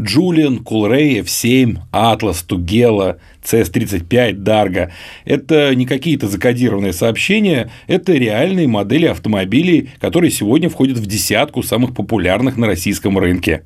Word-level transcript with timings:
Джулиан, 0.00 0.58
Кулрей, 0.58 1.20
F7, 1.20 1.78
Atlas, 1.92 2.44
Тугела, 2.46 3.18
CS35, 3.42 4.32
Дарго– 4.32 4.92
это 5.24 5.74
не 5.74 5.86
какие-то 5.86 6.28
закодированные 6.28 6.92
сообщения, 6.92 7.70
это 7.86 8.12
реальные 8.12 8.68
модели 8.68 9.06
автомобилей, 9.06 9.90
которые 10.00 10.30
сегодня 10.30 10.68
входят 10.68 10.98
в 10.98 11.06
десятку 11.06 11.62
самых 11.62 11.94
популярных 11.94 12.56
на 12.56 12.66
российском 12.66 13.18
рынке. 13.18 13.62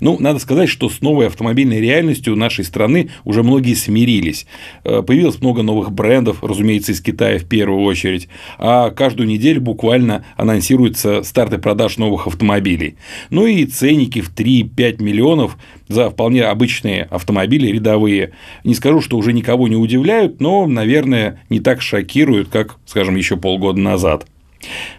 Ну, 0.00 0.16
надо 0.20 0.38
сказать, 0.38 0.68
что 0.68 0.88
с 0.88 1.00
новой 1.00 1.26
автомобильной 1.26 1.80
реальностью 1.80 2.36
нашей 2.36 2.64
страны 2.64 3.10
уже 3.24 3.42
многие 3.42 3.74
смирились. 3.74 4.46
Э, 4.84 5.02
появилось 5.02 5.40
много 5.40 5.62
новых 5.62 5.92
брендов, 5.92 6.42
разумеется, 6.42 6.92
из 6.92 7.00
Китая 7.00 7.38
в 7.38 7.44
первую 7.44 7.82
очередь, 7.82 8.28
а 8.58 8.90
каждую 8.90 9.28
неделю 9.28 9.60
буквально 9.60 10.24
анонсируются 10.36 11.22
старты 11.22 11.58
продаж 11.58 11.98
новых 11.98 12.26
автомобилей. 12.26 12.96
Ну 13.30 13.46
и 13.46 13.64
ценники 13.66 14.20
в 14.20 14.32
3-5 14.32 15.02
миллионов 15.02 15.56
за 15.88 16.10
вполне 16.10 16.44
обычные 16.44 17.04
автомобили 17.04 17.68
рядовые. 17.68 18.32
Не 18.64 18.74
скажу, 18.74 19.00
что 19.00 19.16
уже 19.16 19.32
никого 19.32 19.68
не 19.68 19.76
удивляют, 19.76 20.40
но, 20.40 20.66
наверное, 20.66 21.40
не 21.48 21.60
так 21.60 21.82
шокируют, 21.82 22.48
как, 22.48 22.76
скажем, 22.86 23.16
еще 23.16 23.36
полгода 23.36 23.80
назад. 23.80 24.26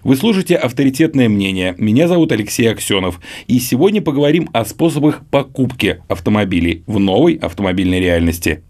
Вы 0.03 0.15
слушаете 0.15 0.55
«Авторитетное 0.55 1.29
мнение». 1.29 1.75
Меня 1.77 2.07
зовут 2.07 2.31
Алексей 2.31 2.65
Аксенов. 2.69 3.19
И 3.47 3.59
сегодня 3.59 4.01
поговорим 4.01 4.49
о 4.53 4.65
способах 4.65 5.21
покупки 5.29 6.01
автомобилей 6.07 6.83
в 6.87 6.99
новой 6.99 7.35
автомобильной 7.35 7.99
реальности. 7.99 8.63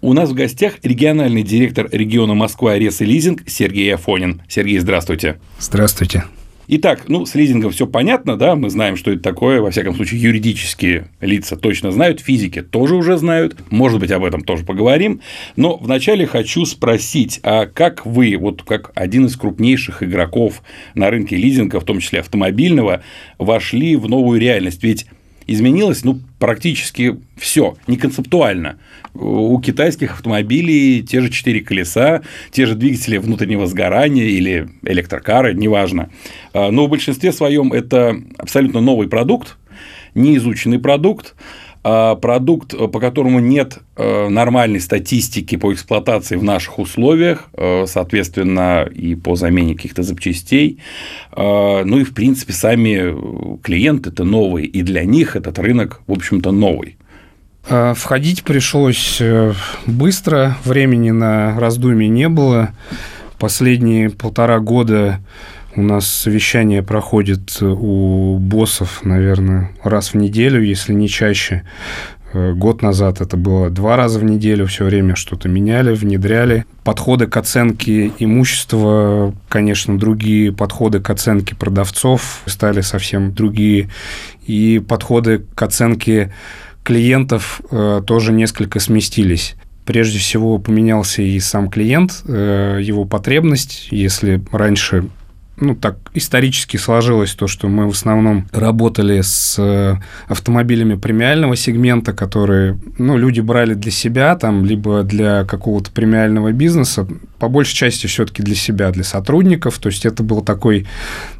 У 0.00 0.12
нас 0.12 0.30
в 0.30 0.34
гостях 0.34 0.74
региональный 0.82 1.42
директор 1.42 1.88
региона 1.90 2.34
Москва 2.34 2.78
Рес 2.78 3.00
и 3.00 3.04
Лизинг 3.04 3.42
Сергей 3.46 3.94
Афонин. 3.94 4.42
Сергей, 4.48 4.78
здравствуйте. 4.78 5.40
Здравствуйте. 5.58 6.24
Итак, 6.68 7.04
ну, 7.06 7.24
с 7.26 7.34
лизингом 7.36 7.70
все 7.70 7.86
понятно, 7.86 8.36
да, 8.36 8.56
мы 8.56 8.70
знаем, 8.70 8.96
что 8.96 9.12
это 9.12 9.22
такое, 9.22 9.60
во 9.60 9.70
всяком 9.70 9.94
случае, 9.94 10.20
юридические 10.20 11.08
лица 11.20 11.56
точно 11.56 11.92
знают, 11.92 12.20
физики 12.20 12.60
тоже 12.60 12.96
уже 12.96 13.16
знают, 13.18 13.56
может 13.70 14.00
быть, 14.00 14.10
об 14.10 14.24
этом 14.24 14.42
тоже 14.42 14.64
поговорим, 14.64 15.20
но 15.54 15.76
вначале 15.76 16.26
хочу 16.26 16.64
спросить, 16.64 17.38
а 17.44 17.66
как 17.66 18.04
вы, 18.04 18.36
вот 18.36 18.64
как 18.64 18.90
один 18.96 19.26
из 19.26 19.36
крупнейших 19.36 20.02
игроков 20.02 20.62
на 20.96 21.08
рынке 21.08 21.36
лизинга, 21.36 21.78
в 21.78 21.84
том 21.84 22.00
числе 22.00 22.18
автомобильного, 22.18 23.02
вошли 23.38 23.94
в 23.94 24.08
новую 24.08 24.40
реальность? 24.40 24.82
Ведь 24.82 25.06
изменилось 25.46 26.04
ну, 26.04 26.20
практически 26.38 27.18
все, 27.36 27.76
не 27.86 27.96
концептуально. 27.96 28.78
У 29.14 29.58
китайских 29.60 30.12
автомобилей 30.12 31.02
те 31.02 31.20
же 31.20 31.30
четыре 31.30 31.60
колеса, 31.60 32.22
те 32.50 32.66
же 32.66 32.74
двигатели 32.74 33.16
внутреннего 33.16 33.66
сгорания 33.66 34.26
или 34.26 34.68
электрокары, 34.82 35.54
неважно. 35.54 36.10
А, 36.52 36.70
но 36.70 36.86
в 36.86 36.90
большинстве 36.90 37.32
своем 37.32 37.72
это 37.72 38.16
абсолютно 38.38 38.80
новый 38.80 39.08
продукт, 39.08 39.56
неизученный 40.14 40.78
продукт, 40.78 41.34
продукт, 41.86 42.74
э, 42.74 42.88
по 42.88 42.98
которому 42.98 43.38
нет 43.38 43.78
э, 43.96 44.28
нормальной 44.28 44.80
статистики 44.80 45.56
по 45.56 45.72
эксплуатации 45.72 46.34
в 46.36 46.42
наших 46.42 46.80
условиях, 46.80 47.48
э, 47.52 47.84
соответственно, 47.86 48.88
и 48.92 49.14
по 49.14 49.36
замене 49.36 49.76
каких-то 49.76 50.02
запчастей. 50.02 50.80
А, 51.30 51.84
ну 51.84 52.00
и, 52.00 52.04
в 52.04 52.12
принципе, 52.12 52.52
сами 52.52 53.60
клиенты 53.62 54.10
это 54.10 54.24
новые, 54.24 54.66
и 54.66 54.82
для 54.82 55.04
них 55.04 55.36
этот 55.36 55.60
рынок, 55.60 56.00
в 56.08 56.12
общем-то, 56.12 56.50
новый. 56.50 56.96
А, 57.68 57.94
входить 57.94 58.42
пришлось 58.42 59.22
быстро, 59.86 60.56
времени 60.64 61.10
на 61.10 61.58
раздумье 61.60 62.08
не 62.08 62.28
было. 62.28 62.70
Последние 63.38 64.10
полтора 64.10 64.58
года 64.58 65.20
у 65.76 65.82
нас 65.82 66.06
совещание 66.06 66.82
проходит 66.82 67.58
у 67.60 68.38
боссов, 68.38 69.04
наверное, 69.04 69.70
раз 69.82 70.14
в 70.14 70.16
неделю, 70.16 70.62
если 70.62 70.94
не 70.94 71.08
чаще. 71.08 71.62
Э, 72.32 72.52
год 72.54 72.82
назад 72.82 73.20
это 73.20 73.36
было 73.36 73.70
два 73.70 73.96
раза 73.96 74.18
в 74.18 74.24
неделю, 74.24 74.66
все 74.66 74.84
время 74.84 75.16
что-то 75.16 75.48
меняли, 75.48 75.94
внедряли. 75.94 76.64
Подходы 76.82 77.26
к 77.26 77.36
оценке 77.36 78.10
имущества, 78.18 79.34
конечно, 79.48 79.98
другие. 79.98 80.52
Подходы 80.52 81.00
к 81.00 81.10
оценке 81.10 81.54
продавцов 81.54 82.42
стали 82.46 82.80
совсем 82.80 83.32
другие. 83.32 83.90
И 84.46 84.82
подходы 84.86 85.44
к 85.54 85.62
оценке 85.62 86.32
клиентов 86.82 87.60
э, 87.70 88.02
тоже 88.06 88.32
несколько 88.32 88.80
сместились. 88.80 89.56
Прежде 89.84 90.18
всего 90.18 90.58
поменялся 90.58 91.22
и 91.22 91.38
сам 91.38 91.68
клиент, 91.68 92.22
э, 92.26 92.80
его 92.82 93.04
потребность. 93.04 93.88
Если 93.90 94.42
раньше 94.50 95.08
ну, 95.58 95.74
так 95.74 95.96
исторически 96.14 96.76
сложилось 96.76 97.34
то, 97.34 97.46
что 97.46 97.68
мы 97.68 97.86
в 97.86 97.92
основном 97.92 98.46
работали 98.52 99.22
с 99.22 99.56
э, 99.58 99.96
автомобилями 100.28 100.96
премиального 100.96 101.56
сегмента, 101.56 102.12
которые, 102.12 102.78
ну, 102.98 103.16
люди 103.16 103.40
брали 103.40 103.74
для 103.74 103.90
себя, 103.90 104.36
там, 104.36 104.64
либо 104.64 105.02
для 105.02 105.44
какого-то 105.44 105.90
премиального 105.90 106.52
бизнеса, 106.52 107.06
по 107.38 107.48
большей 107.48 107.74
части 107.74 108.06
все-таки 108.06 108.42
для 108.42 108.54
себя, 108.54 108.90
для 108.90 109.04
сотрудников, 109.04 109.78
то 109.78 109.88
есть 109.88 110.04
это 110.04 110.22
был 110.22 110.42
такой 110.42 110.86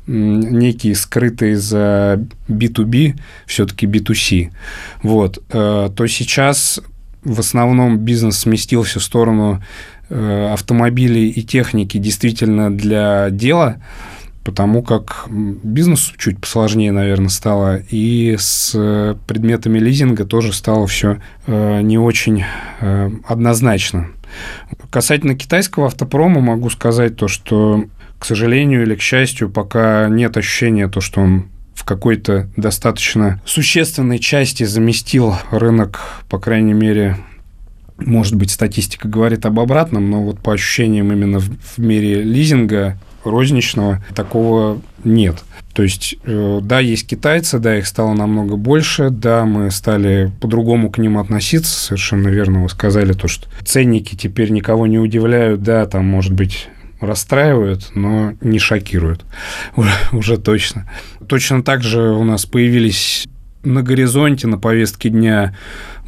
некий 0.06 0.94
скрытый 0.94 1.54
за 1.54 2.26
B2B, 2.48 3.18
все-таки 3.46 3.86
B2C, 3.86 4.50
вот, 5.02 5.42
э, 5.50 5.90
то 5.94 6.06
сейчас 6.06 6.80
в 7.26 7.40
основном 7.40 7.98
бизнес 7.98 8.38
сместился 8.38 9.00
в 9.00 9.02
сторону 9.02 9.62
автомобилей 10.08 11.28
и 11.30 11.42
техники 11.42 11.98
действительно 11.98 12.74
для 12.74 13.30
дела, 13.30 13.76
потому 14.46 14.82
как 14.82 15.26
бизнесу 15.28 16.14
чуть 16.16 16.38
посложнее, 16.38 16.92
наверное, 16.92 17.28
стало, 17.28 17.78
и 17.90 18.36
с 18.38 19.16
предметами 19.26 19.80
лизинга 19.80 20.24
тоже 20.24 20.52
стало 20.52 20.86
все 20.86 21.18
э, 21.46 21.80
не 21.80 21.98
очень 21.98 22.44
э, 22.80 23.10
однозначно. 23.26 24.08
Касательно 24.90 25.34
китайского 25.34 25.86
автопрома 25.86 26.40
могу 26.40 26.70
сказать 26.70 27.16
то, 27.16 27.26
что, 27.26 27.86
к 28.20 28.24
сожалению 28.24 28.82
или 28.82 28.94
к 28.94 29.00
счастью, 29.00 29.50
пока 29.50 30.08
нет 30.08 30.36
ощущения 30.36 30.88
то, 30.88 31.00
что 31.00 31.22
он 31.22 31.48
в 31.74 31.84
какой-то 31.84 32.48
достаточно 32.56 33.42
существенной 33.44 34.18
части 34.20 34.62
заместил 34.62 35.34
рынок, 35.50 36.00
по 36.28 36.38
крайней 36.38 36.72
мере, 36.72 37.16
может 37.98 38.34
быть, 38.34 38.50
статистика 38.50 39.08
говорит 39.08 39.46
об 39.46 39.58
обратном, 39.58 40.10
но 40.10 40.22
вот 40.22 40.40
по 40.40 40.52
ощущениям 40.52 41.12
именно 41.12 41.38
в, 41.38 41.48
в 41.48 41.78
мире 41.78 42.22
лизинга 42.22 42.98
розничного 43.24 44.04
такого 44.14 44.80
нет. 45.04 45.42
То 45.72 45.82
есть, 45.82 46.16
э, 46.24 46.60
да, 46.62 46.80
есть 46.80 47.06
китайцы, 47.06 47.58
да, 47.58 47.76
их 47.76 47.86
стало 47.86 48.14
намного 48.14 48.56
больше, 48.56 49.10
да, 49.10 49.44
мы 49.44 49.70
стали 49.70 50.30
по-другому 50.40 50.90
к 50.90 50.98
ним 50.98 51.18
относиться, 51.18 51.78
совершенно 51.78 52.28
верно 52.28 52.62
вы 52.62 52.68
сказали, 52.68 53.12
то, 53.12 53.28
что 53.28 53.46
ценники 53.64 54.14
теперь 54.14 54.50
никого 54.50 54.86
не 54.86 54.98
удивляют, 54.98 55.62
да, 55.62 55.84
там, 55.86 56.06
может 56.06 56.32
быть, 56.32 56.68
расстраивают, 57.00 57.90
но 57.94 58.32
не 58.40 58.58
шокируют, 58.58 59.24
уже, 60.12 60.38
точно. 60.38 60.90
Точно 61.28 61.62
так 61.62 61.82
же 61.82 62.10
у 62.10 62.24
нас 62.24 62.46
появились 62.46 63.26
на 63.62 63.82
горизонте, 63.82 64.46
на 64.46 64.58
повестке 64.58 65.10
дня 65.10 65.54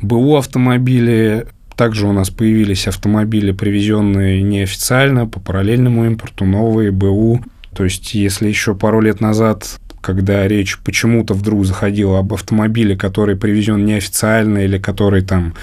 БУ 0.00 0.36
автомобили, 0.36 1.46
также 1.78 2.08
у 2.08 2.12
нас 2.12 2.28
появились 2.28 2.88
автомобили, 2.88 3.52
привезенные 3.52 4.42
неофициально 4.42 5.28
по 5.28 5.38
параллельному 5.38 6.06
импорту, 6.06 6.44
новые 6.44 6.90
БУ. 6.90 7.40
То 7.72 7.84
есть, 7.84 8.14
если 8.14 8.48
еще 8.48 8.74
пару 8.74 9.00
лет 9.00 9.20
назад 9.20 9.78
когда 10.00 10.46
речь 10.46 10.78
почему-то 10.78 11.34
вдруг 11.34 11.66
заходила 11.66 12.20
об 12.20 12.32
автомобиле, 12.32 12.96
который 12.96 13.36
привезен 13.36 13.84
неофициально 13.84 14.58
или 14.58 14.78
который 14.78 15.22
там 15.22 15.54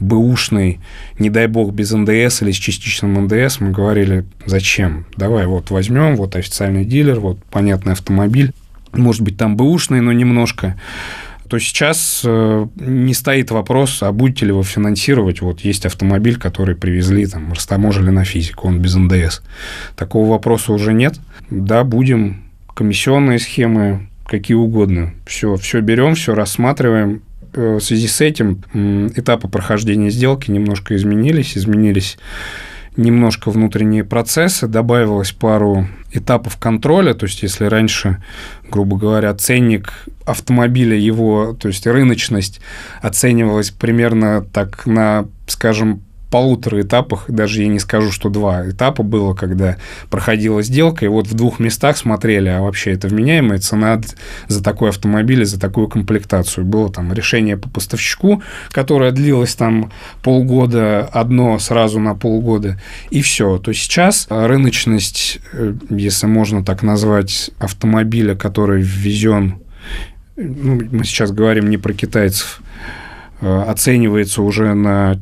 бэушный, 0.00 0.80
не 1.18 1.28
дай 1.28 1.46
бог, 1.46 1.72
без 1.72 1.92
НДС 1.92 2.42
или 2.42 2.50
с 2.50 2.56
частичным 2.56 3.26
НДС, 3.26 3.60
мы 3.60 3.70
говорили, 3.72 4.24
зачем? 4.46 5.06
Давай 5.16 5.46
вот 5.46 5.70
возьмем, 5.70 6.16
вот 6.16 6.34
официальный 6.34 6.84
дилер, 6.84 7.20
вот 7.20 7.38
понятный 7.44 7.92
автомобиль, 7.92 8.52
может 8.92 9.20
быть, 9.20 9.36
там 9.36 9.56
бэушный, 9.56 10.00
но 10.00 10.12
немножко 10.12 10.76
то 11.54 11.60
сейчас 11.60 12.22
э, 12.24 12.66
не 12.74 13.14
стоит 13.14 13.52
вопрос, 13.52 14.02
а 14.02 14.10
будете 14.10 14.46
ли 14.46 14.50
вы 14.50 14.64
финансировать. 14.64 15.40
Вот 15.40 15.60
есть 15.60 15.86
автомобиль, 15.86 16.36
который 16.36 16.74
привезли, 16.74 17.26
там, 17.26 17.52
растаможили 17.52 18.10
на 18.10 18.24
физику, 18.24 18.66
он 18.66 18.80
без 18.80 18.96
НДС. 18.96 19.40
Такого 19.94 20.30
вопроса 20.30 20.72
уже 20.72 20.92
нет. 20.92 21.14
Да, 21.50 21.84
будем. 21.84 22.42
Комиссионные 22.74 23.38
схемы, 23.38 24.08
какие 24.26 24.56
угодно. 24.56 25.14
Все, 25.28 25.54
все 25.54 25.78
берем, 25.80 26.16
все 26.16 26.34
рассматриваем. 26.34 27.22
Э, 27.52 27.76
в 27.76 27.80
связи 27.80 28.08
с 28.08 28.20
этим 28.20 28.60
этапы 29.14 29.46
прохождения 29.46 30.10
сделки 30.10 30.50
немножко 30.50 30.96
изменились. 30.96 31.56
Изменились 31.56 32.18
немножко 32.96 33.50
внутренние 33.50 34.04
процессы, 34.04 34.66
добавилось 34.66 35.32
пару 35.32 35.88
этапов 36.12 36.56
контроля, 36.58 37.14
то 37.14 37.26
есть 37.26 37.42
если 37.42 37.64
раньше, 37.64 38.22
грубо 38.70 38.96
говоря, 38.96 39.34
ценник 39.34 39.92
автомобиля, 40.24 40.96
его, 40.96 41.56
то 41.58 41.68
есть 41.68 41.86
рыночность 41.86 42.60
оценивалась 43.02 43.70
примерно 43.70 44.42
так 44.42 44.86
на, 44.86 45.26
скажем, 45.46 46.02
полутора 46.34 46.80
этапах, 46.80 47.26
даже 47.28 47.62
я 47.62 47.68
не 47.68 47.78
скажу, 47.78 48.10
что 48.10 48.28
два 48.28 48.68
этапа 48.68 49.04
было, 49.04 49.34
когда 49.34 49.76
проходила 50.10 50.64
сделка, 50.64 51.04
и 51.04 51.08
вот 51.08 51.28
в 51.28 51.34
двух 51.34 51.60
местах 51.60 51.96
смотрели, 51.96 52.48
а 52.48 52.60
вообще 52.60 52.90
это 52.90 53.06
вменяемая 53.06 53.60
цена 53.60 54.00
за 54.48 54.60
такой 54.60 54.88
автомобиль 54.88 55.42
и 55.42 55.44
за 55.44 55.60
такую 55.60 55.86
комплектацию. 55.86 56.64
Было 56.64 56.90
там 56.90 57.12
решение 57.12 57.56
по 57.56 57.68
поставщику, 57.68 58.42
которое 58.72 59.12
длилось 59.12 59.54
там 59.54 59.92
полгода, 60.24 61.08
одно 61.12 61.56
сразу 61.60 62.00
на 62.00 62.16
полгода, 62.16 62.80
и 63.10 63.22
все. 63.22 63.58
То 63.58 63.72
сейчас 63.72 64.26
рыночность, 64.28 65.38
э, 65.52 65.74
если 65.88 66.26
можно 66.26 66.64
так 66.64 66.82
назвать, 66.82 67.52
автомобиля, 67.60 68.34
который 68.34 68.82
ввезен, 68.82 69.60
ну, 70.34 70.80
мы 70.90 71.04
сейчас 71.04 71.30
говорим 71.30 71.70
не 71.70 71.76
про 71.76 71.92
китайцев, 71.92 72.60
э, 73.40 73.64
оценивается 73.68 74.42
уже 74.42 74.74
на 74.74 75.20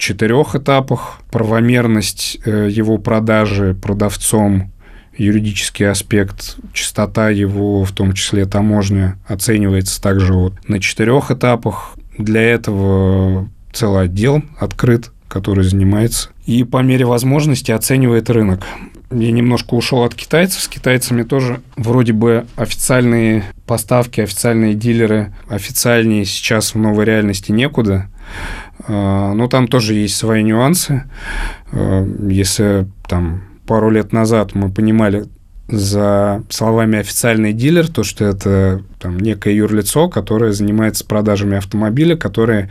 четырех 0.00 0.56
этапах. 0.56 1.20
Правомерность 1.30 2.38
э, 2.44 2.68
его 2.70 2.98
продажи 2.98 3.74
продавцом, 3.80 4.72
юридический 5.16 5.88
аспект, 5.88 6.56
частота 6.72 7.30
его, 7.30 7.84
в 7.84 7.92
том 7.92 8.14
числе 8.14 8.46
таможня, 8.46 9.18
оценивается 9.28 10.02
также 10.02 10.32
вот 10.32 10.54
на 10.66 10.80
четырех 10.80 11.30
этапах. 11.30 11.94
Для 12.18 12.42
этого 12.42 13.48
целый 13.72 14.04
отдел 14.04 14.42
открыт, 14.58 15.12
который 15.28 15.62
занимается 15.62 16.30
и 16.50 16.64
по 16.64 16.82
мере 16.82 17.04
возможности 17.04 17.70
оценивает 17.70 18.28
рынок. 18.28 18.64
Я 19.12 19.30
немножко 19.30 19.74
ушел 19.74 20.02
от 20.02 20.16
китайцев. 20.16 20.62
С 20.62 20.66
китайцами 20.66 21.22
тоже 21.22 21.60
вроде 21.76 22.12
бы 22.12 22.44
официальные 22.56 23.44
поставки, 23.66 24.20
официальные 24.20 24.74
дилеры, 24.74 25.32
официальнее 25.48 26.24
сейчас 26.24 26.74
в 26.74 26.78
новой 26.78 27.04
реальности 27.04 27.52
некуда. 27.52 28.08
А, 28.92 29.34
но 29.34 29.46
там 29.46 29.68
тоже 29.68 29.94
есть 29.94 30.16
свои 30.16 30.42
нюансы. 30.42 31.04
А, 31.70 32.04
если 32.28 32.88
там 33.06 33.44
пару 33.66 33.88
лет 33.90 34.12
назад 34.12 34.54
мы 34.54 34.68
понимали 34.70 35.26
за 35.68 36.42
словами 36.48 36.98
официальный 36.98 37.52
дилер, 37.52 37.86
то, 37.86 38.02
что 38.02 38.24
это 38.24 38.82
там, 38.98 39.20
некое 39.20 39.54
юрлицо, 39.54 40.08
которое 40.08 40.50
занимается 40.50 41.04
продажами 41.06 41.56
автомобиля, 41.56 42.16
которое 42.16 42.68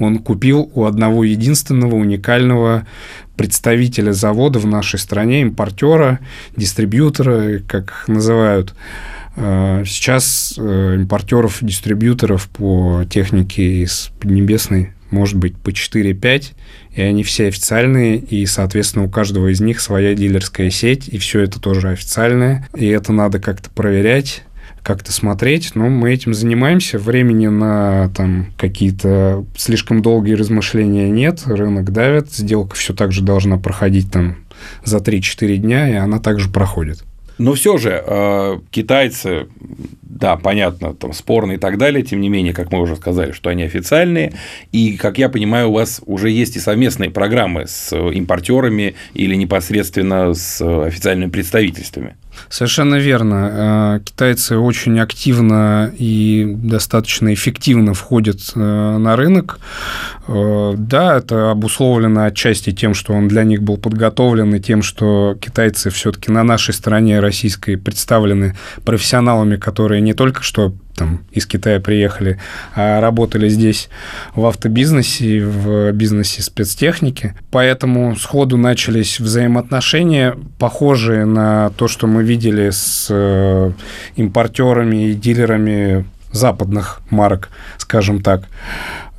он 0.00 0.18
купил 0.18 0.68
у 0.74 0.84
одного 0.86 1.22
единственного 1.22 1.94
уникального 1.94 2.88
представителя 3.36 4.10
завода 4.10 4.58
в 4.58 4.66
нашей 4.66 4.98
стране, 4.98 5.42
импортера, 5.42 6.18
дистрибьютора, 6.56 7.60
как 7.60 7.90
их 7.90 8.08
называют. 8.08 8.74
А, 9.36 9.84
сейчас 9.86 10.54
э, 10.58 10.96
импортеров, 10.96 11.58
дистрибьюторов 11.60 12.48
по 12.48 13.04
технике 13.08 13.84
из 13.84 14.10
Поднебесной 14.18 14.94
может 15.10 15.36
быть 15.36 15.56
по 15.56 15.70
4-5, 15.70 16.52
и 16.94 17.02
они 17.02 17.22
все 17.22 17.48
официальные, 17.48 18.18
и, 18.18 18.46
соответственно, 18.46 19.04
у 19.04 19.08
каждого 19.08 19.48
из 19.48 19.60
них 19.60 19.80
своя 19.80 20.14
дилерская 20.14 20.70
сеть, 20.70 21.08
и 21.08 21.18
все 21.18 21.40
это 21.40 21.60
тоже 21.60 21.90
официальное, 21.90 22.68
и 22.74 22.86
это 22.86 23.12
надо 23.12 23.38
как-то 23.38 23.70
проверять, 23.70 24.42
как-то 24.82 25.12
смотреть, 25.12 25.72
но 25.74 25.88
мы 25.88 26.12
этим 26.12 26.34
занимаемся. 26.34 26.98
Времени 26.98 27.48
на 27.48 28.08
там 28.16 28.52
какие-то 28.56 29.44
слишком 29.56 30.02
долгие 30.02 30.34
размышления 30.34 31.10
нет, 31.10 31.42
рынок 31.46 31.92
давит, 31.92 32.32
сделка 32.32 32.76
все 32.76 32.94
так 32.94 33.12
же 33.12 33.22
должна 33.22 33.58
проходить 33.58 34.10
там 34.10 34.36
за 34.84 34.98
3-4 34.98 35.56
дня, 35.56 35.88
и 35.88 35.94
она 35.94 36.18
также 36.18 36.48
проходит. 36.48 37.04
Но 37.40 37.54
все 37.54 37.78
же 37.78 38.04
э, 38.06 38.58
китайцы, 38.70 39.46
да, 40.02 40.36
понятно, 40.36 40.92
там 40.92 41.14
спорные 41.14 41.56
и 41.56 41.58
так 41.58 41.78
далее, 41.78 42.04
тем 42.04 42.20
не 42.20 42.28
менее, 42.28 42.52
как 42.52 42.70
мы 42.70 42.78
уже 42.78 42.96
сказали, 42.96 43.32
что 43.32 43.48
они 43.48 43.62
официальные, 43.62 44.34
и, 44.72 44.98
как 44.98 45.16
я 45.16 45.30
понимаю, 45.30 45.70
у 45.70 45.72
вас 45.72 46.02
уже 46.04 46.28
есть 46.28 46.56
и 46.56 46.60
совместные 46.60 47.08
программы 47.08 47.66
с 47.66 47.96
импортерами 47.96 48.94
или 49.14 49.34
непосредственно 49.36 50.34
с 50.34 50.60
официальными 50.60 51.30
представительствами. 51.30 52.16
Совершенно 52.48 52.96
верно. 52.96 53.50
Э, 53.52 54.00
китайцы 54.04 54.56
очень 54.56 54.98
активно 54.98 55.92
и 55.96 56.44
достаточно 56.46 57.32
эффективно 57.32 57.94
входят 57.94 58.38
э, 58.54 58.58
на 58.58 59.16
рынок. 59.16 59.58
Э, 60.26 60.74
да, 60.76 61.18
это 61.18 61.50
обусловлено 61.50 62.24
отчасти 62.24 62.72
тем, 62.72 62.94
что 62.94 63.12
он 63.12 63.28
для 63.28 63.44
них 63.44 63.62
был 63.62 63.76
подготовлен, 63.76 64.54
и 64.54 64.60
тем, 64.60 64.82
что 64.82 65.36
китайцы 65.40 65.90
все-таки 65.90 66.30
на 66.32 66.42
нашей 66.42 66.74
стороне 66.74 67.20
российской 67.20 67.76
представлены 67.76 68.56
профессионалами, 68.84 69.56
которые 69.56 70.00
не 70.00 70.14
только 70.14 70.42
что 70.42 70.74
там, 71.00 71.24
из 71.32 71.46
Китая 71.46 71.80
приехали, 71.80 72.38
а 72.74 73.00
работали 73.00 73.48
здесь 73.48 73.88
в 74.34 74.44
автобизнесе, 74.44 75.42
в 75.42 75.92
бизнесе 75.92 76.42
спецтехники. 76.42 77.34
Поэтому 77.50 78.14
сходу 78.16 78.58
начались 78.58 79.18
взаимоотношения, 79.18 80.36
похожие 80.58 81.24
на 81.24 81.70
то, 81.70 81.88
что 81.88 82.06
мы 82.06 82.22
видели 82.22 82.68
с 82.68 83.06
э, 83.08 83.72
импортерами 84.16 85.08
и 85.08 85.14
дилерами 85.14 86.04
западных 86.32 87.00
марок, 87.10 87.50
скажем 87.78 88.22
так. 88.22 88.44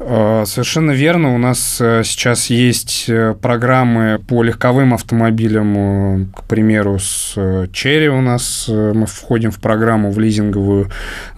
Э, 0.04 0.46
совершенно 0.48 0.92
верно. 0.92 1.36
У 1.36 1.38
нас 1.38 1.78
э, 1.80 2.02
сейчас 2.04 2.50
есть 2.50 3.06
э, 3.08 3.36
программы 3.40 4.20
по 4.28 4.42
легковым 4.42 4.96
автомобилям. 4.96 6.32
К 6.36 6.44
примеру, 6.46 6.98
с 7.00 7.36
Черри 7.72 8.10
у 8.10 8.22
нас 8.22 8.68
мы 8.68 9.06
входим 9.06 9.52
в 9.52 9.60
программу 9.60 10.12
в 10.12 10.20
лизинговую 10.20 10.90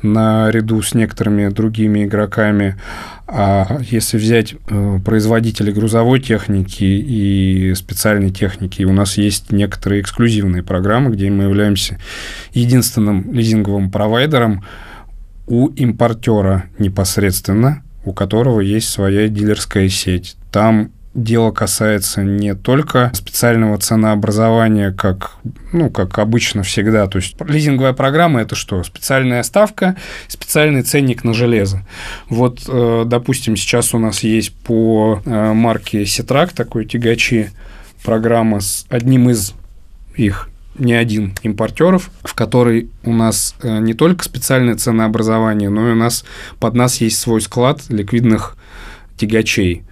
наряду 0.02 0.82
с 0.82 0.94
некоторыми 0.94 1.50
другими 1.50 2.06
игроками. 2.06 2.78
А 3.28 3.80
если 3.90 4.18
взять 4.18 4.56
производителей 5.04 5.74
грузовой 5.74 6.20
техники 6.20 6.84
и 6.84 7.74
специальной 7.76 8.32
техники, 8.32 8.84
у 8.84 8.94
нас 8.94 9.18
есть 9.18 9.52
некоторые 9.52 10.02
эксклюзивные 10.02 10.62
программы, 10.62 11.12
где 11.12 11.30
мы 11.30 11.46
являемся 11.46 12.00
единственным 12.54 13.34
лизинговым 13.34 13.92
провайдером 13.92 14.64
у 15.48 15.68
импортера 15.68 16.66
непосредственно– 16.78 17.84
у 18.06 18.14
которого 18.14 18.60
есть 18.60 18.90
своя 18.90 19.28
дилерская 19.28 19.90
сеть. 19.90 20.36
Там 20.52 20.92
дело 21.14 21.52
касается 21.52 22.24
не 22.24 22.56
только 22.56 23.12
специального 23.14 23.78
ценообразования, 23.78 24.92
как, 24.92 25.38
ну, 25.72 25.90
как 25.90 26.18
обычно 26.18 26.64
всегда. 26.64 27.08
То 27.08 27.18
есть 27.18 27.36
лизинговая 27.40 27.94
программа– 27.94 28.42
это 28.42 28.56
что? 28.56 28.84
Специальная 28.84 29.44
ставка, 29.44 29.96
специальный 30.28 30.82
ценник 30.82 31.24
на 31.24 31.34
железо. 31.34 31.86
Вот, 32.30 32.64
э, 32.68 33.04
допустим, 33.06 33.56
сейчас 33.56 33.94
у 33.94 34.00
нас 34.00 34.24
есть 34.24 34.54
по 34.56 35.22
э, 35.24 35.54
марке 35.54 36.06
Ситрак 36.06 36.52
такой 36.52 36.86
тягачи 36.86 37.52
программа 38.04 38.60
с 38.60 38.86
одним 38.90 39.30
из 39.30 39.54
их 40.16 40.50
не 40.76 40.94
один 40.94 41.36
импортеров, 41.44 42.10
в 42.24 42.34
которой 42.34 42.90
у 43.04 43.14
нас 43.14 43.56
э, 43.62 43.80
не 43.80 43.94
только 43.94 44.24
специальное 44.24 44.76
ценообразование, 44.76 45.70
но 45.70 45.90
и 45.90 45.92
у 45.92 45.96
нас 45.96 46.26
под 46.60 46.76
нас 46.76 47.02
есть 47.02 47.20
свой 47.20 47.42
склад 47.42 47.82
ликвидных 47.90 48.58
тягачей. 49.18 49.84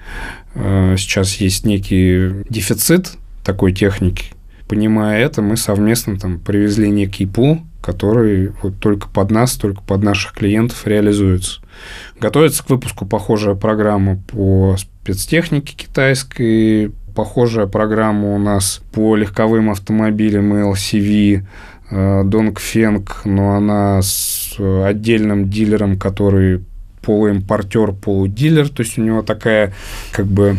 Э, 0.56 0.96
сейчас 0.98 1.36
есть 1.36 1.66
некий 1.66 2.44
дефицит 2.50 3.14
такой 3.44 3.74
техники. 3.74 4.26
Понимая 4.68 5.24
это, 5.24 5.42
мы 5.42 5.58
совместно 5.58 6.18
там 6.18 6.40
привезли 6.40 6.90
некий 6.90 7.26
пул, 7.26 7.62
который 7.82 8.54
вот 8.62 8.80
только 8.80 9.10
под 9.10 9.32
нас, 9.32 9.54
только 9.54 9.82
под 9.82 10.04
наших 10.04 10.34
клиентов 10.34 10.88
реализуется. 10.88 11.62
Готовится 12.20 12.64
к 12.64 12.70
выпуску 12.70 13.06
похожая 13.06 13.56
программа 13.56 14.18
по 14.28 14.78
спецтехнике 14.78 15.76
китайской, 15.76 16.92
Похожая 17.16 17.68
программа 17.68 18.34
у 18.34 18.38
нас 18.38 18.82
по 18.92 19.16
легковым 19.16 19.70
автомобилям 19.70 20.54
LCV 20.54 21.44
Dongfeng, 21.92 23.02
э, 23.02 23.30
но 23.30 23.56
она 23.56 24.02
с 24.02 24.56
отдельным 24.60 25.50
дилером, 25.50 26.00
который 26.00 26.64
полуимпортер, 27.02 27.94
полудилер, 27.94 28.70
то 28.70 28.84
есть 28.84 28.98
у 28.98 29.02
него 29.02 29.22
такая 29.22 29.74
как 30.12 30.28
бы 30.28 30.58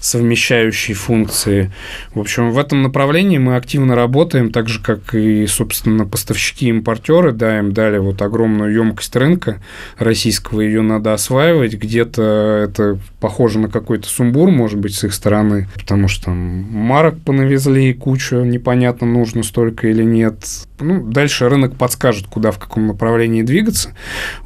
совмещающие 0.00 0.94
функции. 0.94 1.72
В 2.14 2.20
общем, 2.20 2.50
в 2.50 2.58
этом 2.58 2.82
направлении 2.82 3.38
мы 3.38 3.56
активно 3.56 3.94
работаем, 3.94 4.52
так 4.52 4.68
же, 4.68 4.80
как 4.80 5.14
и, 5.14 5.46
собственно, 5.46 6.04
поставщики 6.04 6.68
импортеры, 6.68 7.32
да, 7.32 7.58
им 7.58 7.72
дали 7.72 7.98
вот 7.98 8.20
огромную 8.20 8.74
емкость 8.74 9.16
рынка 9.16 9.62
российского, 9.98 10.60
ее 10.60 10.82
надо 10.82 11.14
осваивать, 11.14 11.74
где-то 11.74 12.22
это 12.68 12.98
похоже 13.20 13.58
на 13.58 13.68
какой-то 13.68 14.08
сумбур, 14.08 14.50
может 14.50 14.78
быть, 14.78 14.94
с 14.94 15.04
их 15.04 15.14
стороны, 15.14 15.68
потому 15.74 16.08
что 16.08 16.26
там 16.26 16.36
марок 16.36 17.18
понавезли 17.20 17.92
кучу, 17.92 18.40
непонятно, 18.40 19.06
нужно 19.06 19.42
столько 19.42 19.88
или 19.88 20.02
нет. 20.02 20.44
Ну, 20.80 21.02
дальше 21.08 21.48
рынок 21.48 21.76
подскажет, 21.76 22.26
куда, 22.26 22.50
в 22.50 22.58
каком 22.58 22.86
направлении 22.86 23.42
двигаться, 23.42 23.94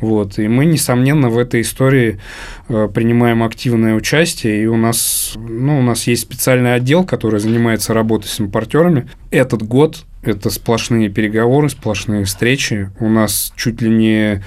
вот, 0.01 0.39
и 0.39 0.47
мы, 0.47 0.67
несомненно, 0.67 1.31
в 1.31 1.38
этой 1.39 1.63
истории 1.63 2.21
э, 2.69 2.89
принимаем 2.93 3.43
активное 3.43 3.95
участие, 3.95 4.63
и 4.63 4.67
у 4.67 4.77
нас 4.77 5.35
ну, 5.37 5.79
у 5.79 5.83
нас 5.83 6.07
есть 6.07 6.23
специальный 6.23 6.75
отдел, 6.75 7.05
который 7.05 7.41
занимается 7.41 7.95
работой 7.95 8.27
с 8.27 8.41
импортерами. 8.41 9.09
Этот 9.31 9.63
год 9.63 10.05
это 10.23 10.51
сплошные 10.51 11.09
переговоры, 11.09 11.69
сплошные 11.69 12.25
встречи. 12.25 12.91
У 12.99 13.09
нас 13.09 13.53
чуть 13.57 13.81
ли 13.81 13.89
не 13.89 14.43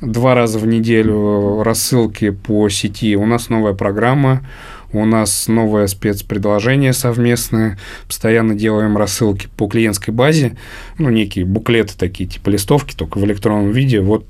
два 0.00 0.34
раза 0.34 0.58
в 0.58 0.66
неделю 0.66 1.62
рассылки 1.62 2.30
по 2.30 2.68
сети. 2.68 3.16
У 3.16 3.26
нас 3.26 3.48
новая 3.48 3.72
программа, 3.72 4.46
У 4.92 5.04
нас 5.04 5.48
новое 5.48 5.88
спецпредложение 5.88 6.92
совместное. 6.92 7.78
Постоянно 8.06 8.54
делаем 8.54 8.96
рассылки 8.96 9.48
по 9.56 9.66
клиентской 9.66 10.14
базе. 10.14 10.56
Ну, 10.98 11.10
некие 11.10 11.44
буклеты 11.44 11.94
такие, 11.98 12.28
типа 12.28 12.50
листовки, 12.50 12.94
только 12.94 13.18
в 13.18 13.24
электронном 13.24 13.72
виде. 13.72 14.00
Вот 14.00 14.24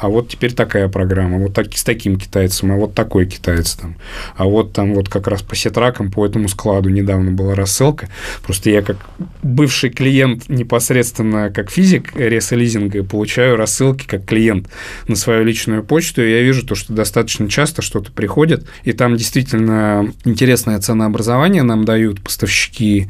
а 0.00 0.08
вот 0.08 0.28
теперь 0.28 0.54
такая 0.54 0.88
программа, 0.88 1.38
вот 1.38 1.52
так, 1.52 1.76
с 1.76 1.84
таким 1.84 2.16
китайцем, 2.16 2.72
а 2.72 2.76
вот 2.76 2.94
такой 2.94 3.26
китаец 3.26 3.74
там. 3.74 3.96
А 4.34 4.46
вот 4.46 4.72
там 4.72 4.94
вот 4.94 5.08
как 5.10 5.28
раз 5.28 5.42
по 5.42 5.54
сетракам, 5.54 6.10
по 6.10 6.24
этому 6.24 6.48
складу 6.48 6.88
недавно 6.88 7.32
была 7.32 7.54
рассылка. 7.54 8.08
Просто 8.42 8.70
я 8.70 8.80
как 8.80 8.96
бывший 9.42 9.90
клиент 9.90 10.48
непосредственно 10.48 11.50
как 11.50 11.70
физик 11.70 12.16
ресализинга 12.16 13.04
получаю 13.04 13.56
рассылки 13.56 14.06
как 14.06 14.24
клиент 14.24 14.68
на 15.06 15.16
свою 15.16 15.44
личную 15.44 15.84
почту, 15.84 16.24
и 16.24 16.30
я 16.30 16.40
вижу 16.42 16.66
то, 16.66 16.74
что 16.74 16.94
достаточно 16.94 17.48
часто 17.48 17.82
что-то 17.82 18.10
приходит, 18.10 18.66
и 18.84 18.92
там 18.92 19.16
действительно 19.16 20.12
интересное 20.24 20.80
ценообразование 20.80 21.62
нам 21.62 21.84
дают 21.84 22.22
поставщики, 22.22 23.08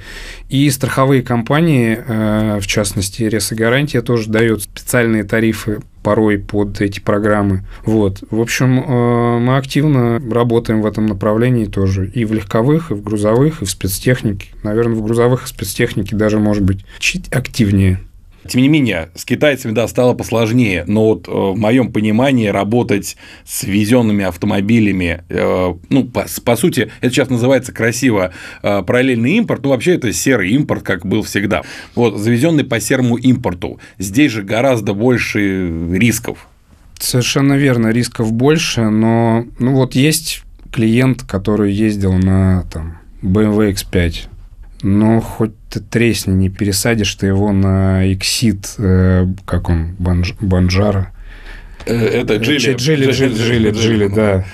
и 0.49 0.69
страховые 0.71 1.23
компании, 1.23 1.99
э, 2.05 2.59
в 2.61 2.67
частности, 2.67 3.23
Ресогарантия 3.23 4.03
тоже 4.03 4.29
дает 4.29 4.63
специальные 4.63 5.23
тарифы 5.23 5.81
порой 6.03 6.39
под 6.39 6.81
эти 6.81 7.01
программы. 7.01 7.65
Вот. 7.85 8.23
В 8.31 8.41
общем, 8.41 8.81
э, 8.81 9.39
мы 9.39 9.57
активно 9.57 10.21
работаем 10.31 10.83
в 10.83 10.87
этом 10.87 11.07
направлении 11.07 11.67
тоже. 11.67 12.11
И 12.15 12.25
в 12.25 12.33
легковых, 12.33 12.91
и 12.91 12.95
в 12.95 13.03
грузовых, 13.03 13.63
и 13.63 13.65
в 13.65 13.71
спецтехнике. 13.71 14.49
Наверное, 14.63 14.97
в 14.97 15.03
грузовых 15.03 15.45
и 15.45 15.49
спецтехнике 15.49 16.17
даже, 16.17 16.39
может 16.39 16.65
быть, 16.65 16.85
чуть 16.99 17.29
активнее. 17.33 18.01
Тем 18.49 18.63
не 18.63 18.69
менее, 18.69 19.11
с 19.15 19.25
китайцами, 19.25 19.73
да, 19.73 19.87
стало 19.87 20.15
посложнее, 20.15 20.85
но 20.87 21.09
вот 21.09 21.29
э, 21.29 21.31
в 21.31 21.57
моем 21.57 21.93
понимании 21.93 22.49
работать 22.49 23.17
с 23.45 23.65
везенными 23.65 24.25
автомобилями, 24.25 25.23
э, 25.29 25.75
ну, 25.91 26.05
по, 26.05 26.27
по 26.45 26.57
сути, 26.57 26.91
это 27.03 27.13
сейчас 27.13 27.29
называется 27.29 27.73
красиво 27.73 28.33
э, 28.63 28.83
параллельный 28.83 29.33
импорт, 29.33 29.63
ну, 29.63 29.71
вообще 29.71 29.97
это 29.97 30.13
серый 30.15 30.51
импорт, 30.53 30.83
как 30.83 31.05
был 31.05 31.23
всегда. 31.23 31.63
Вот, 31.95 32.17
завезенный 32.17 32.65
по 32.65 32.81
серому 32.81 33.17
импорту, 33.17 33.79
здесь 33.99 34.33
же 34.33 34.43
гораздо 34.43 34.95
больше 34.95 35.71
рисков. 35.93 36.49
Совершенно 36.99 37.55
верно, 37.55 37.89
рисков 37.89 38.33
больше, 38.33 38.89
но, 38.89 39.45
ну, 39.59 39.75
вот 39.75 39.95
есть 39.95 40.45
клиент, 40.73 41.25
который 41.25 41.73
ездил 41.73 42.15
на, 42.15 42.65
там, 42.73 42.99
BMW 43.23 43.75
X5, 43.75 44.30
но 44.83 45.21
хоть 45.21 45.53
ты 45.69 45.81
тресни, 45.81 46.33
не 46.33 46.49
пересадишь 46.49 47.15
ты 47.15 47.27
его 47.27 47.53
на 47.53 48.07
Exit, 48.11 48.67
э, 48.79 49.27
как 49.45 49.69
он, 49.69 49.95
банж, 49.99 50.35
Банжара. 50.41 51.13
Э, 51.87 51.95
это 51.95 52.37
Джили. 52.37 52.75
Джили, 52.75 53.11
Джили, 53.11 53.33
Джили, 53.33 53.71
Джили, 53.71 54.09
да. 54.09 54.45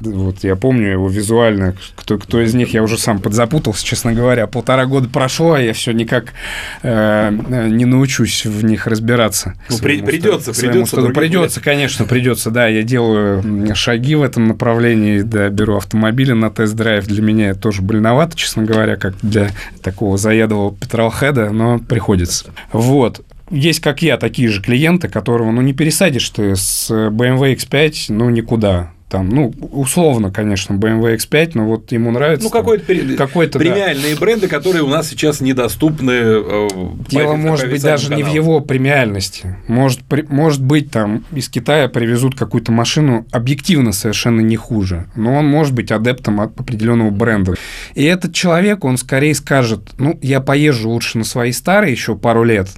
Вот 0.00 0.44
я 0.44 0.54
помню 0.56 0.92
его 0.92 1.08
визуально. 1.08 1.74
Кто, 1.96 2.18
кто 2.18 2.40
из 2.40 2.54
них, 2.54 2.72
я 2.72 2.82
уже 2.82 2.98
сам 2.98 3.20
подзапутался, 3.20 3.84
честно 3.84 4.12
говоря. 4.12 4.46
Полтора 4.46 4.86
года 4.86 5.08
прошло, 5.08 5.54
а 5.54 5.60
я 5.60 5.72
все 5.72 5.92
никак 5.92 6.34
э, 6.82 7.30
не 7.70 7.84
научусь 7.84 8.46
в 8.46 8.64
них 8.64 8.86
разбираться. 8.86 9.54
Ну, 9.68 9.78
при, 9.78 10.00
придется, 10.00 10.52
придется. 10.52 10.96
Придется, 10.96 11.60
конечно, 11.60 12.04
придется, 12.04 12.50
да. 12.50 12.68
Я 12.68 12.82
делаю 12.82 13.74
шаги 13.74 14.14
в 14.14 14.22
этом 14.22 14.46
направлении, 14.46 15.22
да, 15.22 15.48
беру 15.48 15.76
автомобили 15.76 16.32
на 16.32 16.50
тест-драйв. 16.50 17.06
Для 17.06 17.22
меня 17.22 17.50
это 17.50 17.60
тоже 17.60 17.82
больновато, 17.82 18.36
честно 18.36 18.62
говоря, 18.64 18.96
как 18.96 19.14
для 19.22 19.50
такого 19.82 20.16
заядлого 20.16 20.74
петролхеда, 20.74 21.50
но 21.50 21.78
приходится. 21.78 22.46
Вот 22.72 23.24
есть, 23.50 23.80
как 23.80 24.02
я, 24.02 24.16
такие 24.18 24.48
же 24.48 24.62
клиенты, 24.62 25.08
которого, 25.08 25.50
ну, 25.50 25.62
не 25.62 25.72
пересадишь 25.72 26.28
ты 26.30 26.54
с 26.54 26.90
BMW 26.90 27.56
X5, 27.56 28.06
ну, 28.10 28.30
никуда 28.30 28.90
там, 29.08 29.28
ну, 29.30 29.52
условно, 29.72 30.30
конечно, 30.30 30.74
BMW 30.74 31.16
X5, 31.16 31.52
но 31.54 31.64
вот 31.66 31.90
ему 31.92 32.10
нравится. 32.10 32.44
Ну, 32.44 32.50
какой-то, 32.50 33.16
какой 33.16 33.48
премиальные 33.48 34.14
да. 34.14 34.20
бренды, 34.20 34.48
которые 34.48 34.82
у 34.82 34.88
нас 34.88 35.08
сейчас 35.08 35.40
недоступны. 35.40 36.12
Э, 36.12 36.68
Дело 37.08 37.34
может 37.34 37.70
быть 37.70 37.82
даже 37.82 38.08
каналу. 38.08 38.24
не 38.24 38.30
в 38.30 38.34
его 38.34 38.60
премиальности. 38.60 39.56
Может, 39.66 40.02
при, 40.04 40.22
может 40.28 40.62
быть, 40.62 40.90
там 40.90 41.24
из 41.32 41.48
Китая 41.48 41.88
привезут 41.88 42.34
какую-то 42.34 42.70
машину 42.70 43.26
объективно 43.32 43.92
совершенно 43.92 44.40
не 44.40 44.56
хуже, 44.56 45.06
но 45.14 45.34
он 45.34 45.46
может 45.46 45.74
быть 45.74 45.90
адептом 45.90 46.40
от 46.40 46.58
определенного 46.60 47.10
бренда. 47.10 47.54
И 47.94 48.04
этот 48.04 48.34
человек, 48.34 48.84
он 48.84 48.98
скорее 48.98 49.34
скажет, 49.34 49.90
ну, 49.98 50.18
я 50.20 50.40
поезжу 50.40 50.90
лучше 50.90 51.18
на 51.18 51.24
свои 51.24 51.52
старые 51.52 51.92
еще 51.92 52.14
пару 52.14 52.44
лет, 52.44 52.68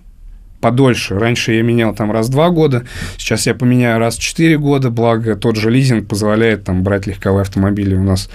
подольше. 0.61 1.19
Раньше 1.19 1.53
я 1.53 1.63
менял 1.63 1.95
там 1.95 2.13
раз 2.13 2.29
в 2.29 2.31
два 2.31 2.51
года, 2.51 2.85
сейчас 3.17 3.47
я 3.47 3.55
поменяю 3.55 3.99
раз 3.99 4.17
в 4.17 4.21
четыре 4.21 4.59
года, 4.59 4.91
благо 4.91 5.37
тот 5.37 5.57
же 5.57 5.71
лизинг 5.71 6.09
позволяет 6.09 6.65
там 6.65 6.83
брать 6.83 7.07
легковые 7.07 7.43
автомобили 7.43 7.95
у 7.95 8.03
нас 8.03 8.31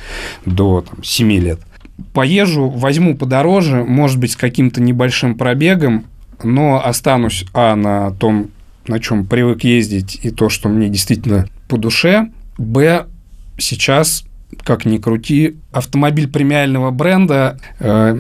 до 0.45 0.81
там, 0.81 1.03
7 1.03 1.31
лет. 1.31 1.59
Поезжу, 2.13 2.69
возьму 2.69 3.15
подороже, 3.15 3.83
может 3.83 4.19
быть, 4.19 4.31
с 4.31 4.35
каким-то 4.35 4.81
небольшим 4.81 5.35
пробегом, 5.35 6.05
но 6.43 6.85
останусь, 6.85 7.45
а, 7.53 7.75
на 7.75 8.11
том, 8.11 8.49
на 8.87 8.99
чем 8.99 9.25
привык 9.25 9.63
ездить, 9.63 10.19
и 10.21 10.29
то, 10.29 10.49
что 10.49 10.69
мне 10.69 10.89
действительно 10.89 11.47
по 11.67 11.77
душе, 11.77 12.29
б, 12.57 13.05
сейчас 13.57 14.25
как 14.63 14.85
ни 14.85 14.97
крути, 14.97 15.57
автомобиль 15.71 16.27
премиального 16.27 16.91
бренда 16.91 17.59
э, 17.79 18.15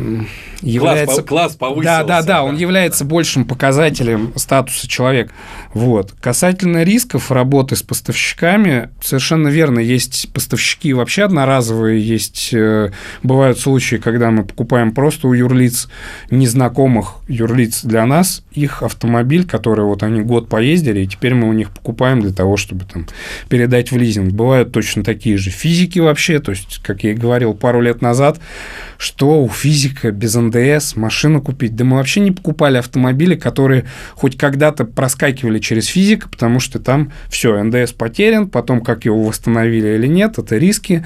является... 0.61 1.23
Класс, 1.23 1.53
класс 1.53 1.55
повысился. 1.55 2.03
Да, 2.03 2.03
да, 2.03 2.21
да, 2.21 2.43
он 2.43 2.57
является 2.57 3.05
большим 3.05 3.45
показателем 3.45 4.33
статуса 4.35 4.87
человека. 4.87 5.31
Вот. 5.73 6.13
Касательно 6.19 6.83
рисков 6.83 7.31
работы 7.31 7.75
с 7.75 7.83
поставщиками, 7.83 8.89
совершенно 9.01 9.47
верно, 9.47 9.79
есть 9.79 10.31
поставщики 10.33 10.93
вообще 10.93 11.23
одноразовые, 11.23 12.05
есть, 12.05 12.49
э, 12.53 12.91
бывают 13.23 13.59
случаи, 13.59 13.97
когда 13.97 14.31
мы 14.31 14.43
покупаем 14.43 14.93
просто 14.93 15.27
у 15.27 15.33
юрлиц, 15.33 15.87
незнакомых 16.29 17.15
юрлиц 17.27 17.83
для 17.83 18.05
нас, 18.05 18.43
их 18.51 18.83
автомобиль, 18.83 19.45
который 19.45 19.85
вот 19.85 20.03
они 20.03 20.21
год 20.21 20.49
поездили, 20.49 21.01
и 21.01 21.07
теперь 21.07 21.35
мы 21.35 21.47
у 21.47 21.53
них 21.53 21.69
покупаем 21.69 22.21
для 22.21 22.33
того, 22.33 22.57
чтобы 22.57 22.85
там 22.85 23.07
передать 23.47 23.91
в 23.91 23.97
лизинг. 23.97 24.33
Бывают 24.33 24.71
точно 24.71 25.03
такие 25.03 25.37
же 25.37 25.51
физики 25.51 25.99
вообще, 25.99 26.24
то 26.33 26.51
есть, 26.51 26.79
как 26.83 27.03
я 27.03 27.11
и 27.11 27.15
говорил 27.15 27.53
пару 27.53 27.81
лет 27.81 28.01
назад, 28.01 28.39
что 28.97 29.43
у 29.43 29.49
физика 29.49 30.11
без 30.11 30.35
НДС 30.35 30.95
машину 30.95 31.41
купить. 31.41 31.75
Да 31.75 31.85
мы 31.85 31.97
вообще 31.97 32.19
не 32.19 32.31
покупали 32.31 32.77
автомобили, 32.77 33.35
которые 33.35 33.85
хоть 34.13 34.37
когда-то 34.37 34.85
проскакивали 34.85 35.59
через 35.59 35.87
физик, 35.87 36.29
потому 36.29 36.59
что 36.59 36.79
там 36.79 37.11
все, 37.29 37.61
НДС 37.61 37.91
потерян, 37.93 38.47
потом 38.47 38.81
как 38.81 39.05
его 39.05 39.23
восстановили 39.23 39.95
или 39.95 40.07
нет, 40.07 40.37
это 40.37 40.57
риски, 40.57 41.05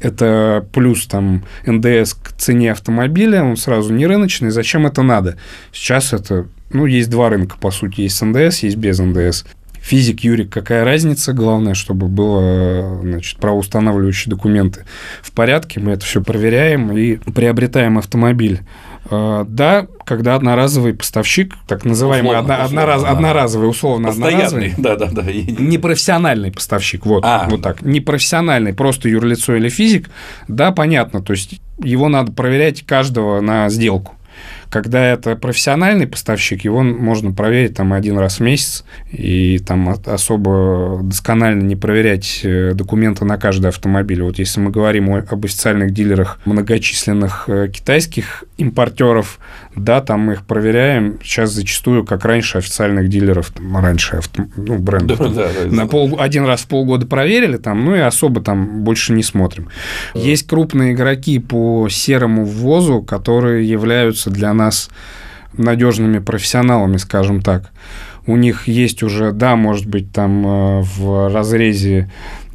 это 0.00 0.66
плюс 0.72 1.06
там 1.06 1.44
НДС 1.64 2.14
к 2.14 2.32
цене 2.32 2.72
автомобиля, 2.72 3.42
он 3.42 3.56
сразу 3.56 3.92
не 3.92 4.06
рыночный, 4.06 4.50
зачем 4.50 4.86
это 4.86 5.02
надо? 5.02 5.36
Сейчас 5.72 6.12
это, 6.12 6.46
ну, 6.70 6.86
есть 6.86 7.10
два 7.10 7.30
рынка, 7.30 7.56
по 7.58 7.70
сути, 7.70 8.02
есть 8.02 8.16
с 8.16 8.24
НДС, 8.24 8.60
есть 8.60 8.76
без 8.76 8.98
НДС 8.98 9.44
физик, 9.86 10.20
юрик, 10.20 10.50
какая 10.50 10.84
разница, 10.84 11.32
главное, 11.32 11.74
чтобы 11.74 12.08
было, 12.08 13.00
значит, 13.02 13.38
правоустанавливающие 13.38 14.28
документы 14.28 14.84
в 15.22 15.30
порядке, 15.30 15.78
мы 15.78 15.92
это 15.92 16.04
все 16.04 16.20
проверяем 16.22 16.96
и 16.96 17.16
приобретаем 17.16 17.96
автомобиль. 17.96 18.62
А, 19.08 19.44
да, 19.44 19.86
когда 20.04 20.34
одноразовый 20.34 20.92
поставщик, 20.92 21.54
так 21.68 21.84
называемый 21.84 22.32
условно, 22.32 22.54
одно, 22.54 22.64
однораз, 22.66 23.02
да. 23.02 23.10
одноразовый, 23.10 23.70
условно 23.70 24.08
одноразовый, 24.08 24.74
да, 24.76 24.96
да, 24.96 25.06
да. 25.12 25.22
непрофессиональный 25.22 26.50
поставщик, 26.50 27.06
вот, 27.06 27.22
а. 27.24 27.46
вот 27.48 27.62
так, 27.62 27.82
непрофессиональный, 27.82 28.74
просто 28.74 29.08
юрлицо 29.08 29.54
или 29.54 29.68
физик, 29.68 30.10
да, 30.48 30.72
понятно, 30.72 31.22
то 31.22 31.32
есть 31.32 31.60
его 31.78 32.08
надо 32.08 32.32
проверять 32.32 32.84
каждого 32.84 33.40
на 33.40 33.68
сделку. 33.68 34.16
Когда 34.76 35.06
это 35.06 35.36
профессиональный 35.36 36.06
поставщик, 36.06 36.62
его 36.66 36.82
можно 36.82 37.32
проверить 37.32 37.74
там 37.76 37.94
один 37.94 38.18
раз 38.18 38.40
в 38.40 38.40
месяц 38.40 38.84
и 39.10 39.58
там 39.58 39.88
особо 40.04 41.00
досконально 41.02 41.62
не 41.62 41.76
проверять 41.76 42.40
э, 42.42 42.72
документы 42.74 43.24
на 43.24 43.38
каждый 43.38 43.68
автомобиль. 43.68 44.20
Вот 44.20 44.38
если 44.38 44.60
мы 44.60 44.70
говорим 44.70 45.14
об 45.14 45.44
официальных 45.46 45.94
дилерах 45.94 46.40
многочисленных 46.44 47.44
э, 47.48 47.68
китайских 47.72 48.44
импортеров, 48.58 49.38
да, 49.76 50.00
там 50.00 50.20
мы 50.20 50.32
их 50.34 50.44
проверяем. 50.44 51.18
Сейчас 51.22 51.50
зачастую, 51.50 52.04
как 52.04 52.24
раньше, 52.24 52.58
официальных 52.58 53.08
дилеров, 53.08 53.50
там, 53.50 53.76
раньше 53.76 54.16
авто, 54.16 54.44
ну, 54.56 54.78
брендов, 54.78 55.18
да, 55.18 55.28
да, 55.28 55.48
да, 55.64 55.70
на 55.70 55.86
пол, 55.86 56.16
один 56.18 56.46
раз 56.46 56.62
в 56.62 56.68
полгода 56.68 57.06
проверили, 57.06 57.56
там, 57.56 57.84
ну 57.84 57.94
и 57.94 58.00
особо 58.00 58.40
там 58.40 58.82
больше 58.82 59.12
не 59.12 59.22
смотрим. 59.22 59.68
Есть 60.14 60.46
крупные 60.46 60.92
игроки 60.92 61.38
по 61.38 61.88
серому 61.88 62.44
ввозу, 62.44 63.02
которые 63.02 63.68
являются 63.68 64.30
для 64.30 64.52
нас 64.54 64.90
надежными 65.52 66.18
профессионалами, 66.18 66.96
скажем 66.96 67.40
так. 67.42 67.70
У 68.26 68.36
них 68.36 68.66
есть 68.66 69.02
уже, 69.02 69.32
да, 69.32 69.56
может 69.56 69.86
быть, 69.86 70.12
там 70.12 70.46
э, 70.46 70.82
в 70.82 71.32
разрезе 71.32 72.10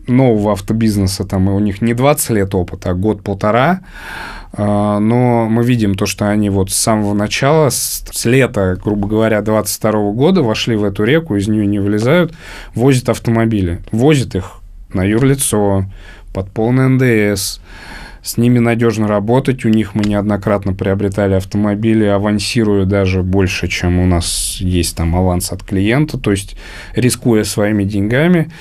нового 0.08 0.54
автобизнеса, 0.54 1.26
там 1.26 1.48
у 1.48 1.60
них 1.60 1.82
не 1.82 1.94
20 1.94 2.30
лет 2.32 2.56
опыта, 2.56 2.92
а 2.92 2.94
год-полтора, 2.94 3.82
а, 4.54 5.00
но 5.00 5.48
мы 5.48 5.64
видим 5.64 5.96
то, 5.96 6.06
что 6.06 6.30
они 6.30 6.50
вот 6.50 6.72
с 6.72 6.76
самого 6.76 7.14
начала, 7.14 7.70
с 7.70 8.26
лета, 8.26 8.78
грубо 8.84 9.08
говоря, 9.08 9.42
22 9.42 10.12
года 10.12 10.44
вошли 10.44 10.76
в 10.76 10.84
эту 10.84 11.04
реку, 11.04 11.36
из 11.36 11.48
нее 11.48 11.66
не 11.66 11.80
вылезают, 11.80 12.34
возят 12.76 13.10
автомобили, 13.10 13.82
возят 13.92 14.36
их 14.36 14.60
на 14.94 15.04
юрлицо, 15.04 15.86
под 16.34 16.52
полный 16.52 16.90
НДС, 16.90 17.60
с 18.24 18.38
ними 18.38 18.60
надежно 18.60 19.08
работать. 19.08 19.66
У 19.66 19.70
них 19.70 19.96
мы 19.96 20.04
неоднократно 20.04 20.74
приобретали 20.74 21.34
автомобили, 21.34 22.06
авансируя 22.06 22.86
даже 22.86 23.24
больше, 23.24 23.68
чем 23.68 24.00
у 24.00 24.06
нас 24.06 24.58
есть 24.60 24.96
там 24.96 25.16
аванс 25.16 25.52
от 25.52 25.64
клиента, 25.64 26.18
то 26.18 26.32
есть 26.32 26.56
рискуя 26.96 27.44
своими 27.44 27.84
деньгами, 27.84 28.52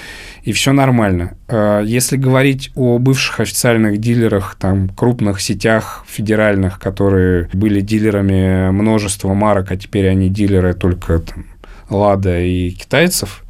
и 0.42 0.52
все 0.52 0.72
нормально. 0.72 1.36
А 1.48 1.82
если 1.82 2.16
говорить 2.16 2.70
о 2.74 2.98
бывших 2.98 3.40
официальных 3.40 3.98
дилерах, 3.98 4.56
там, 4.58 4.88
крупных 4.88 5.40
сетях 5.40 6.04
федеральных, 6.08 6.78
которые 6.78 7.48
были 7.52 7.80
дилерами 7.80 8.70
множества 8.70 9.34
марок, 9.34 9.70
а 9.70 9.76
теперь 9.76 10.08
они 10.08 10.30
дилеры 10.30 10.74
только 10.74 11.18
там, 11.18 11.46
Лада 11.90 12.40
и 12.40 12.70
китайцев, 12.70 13.44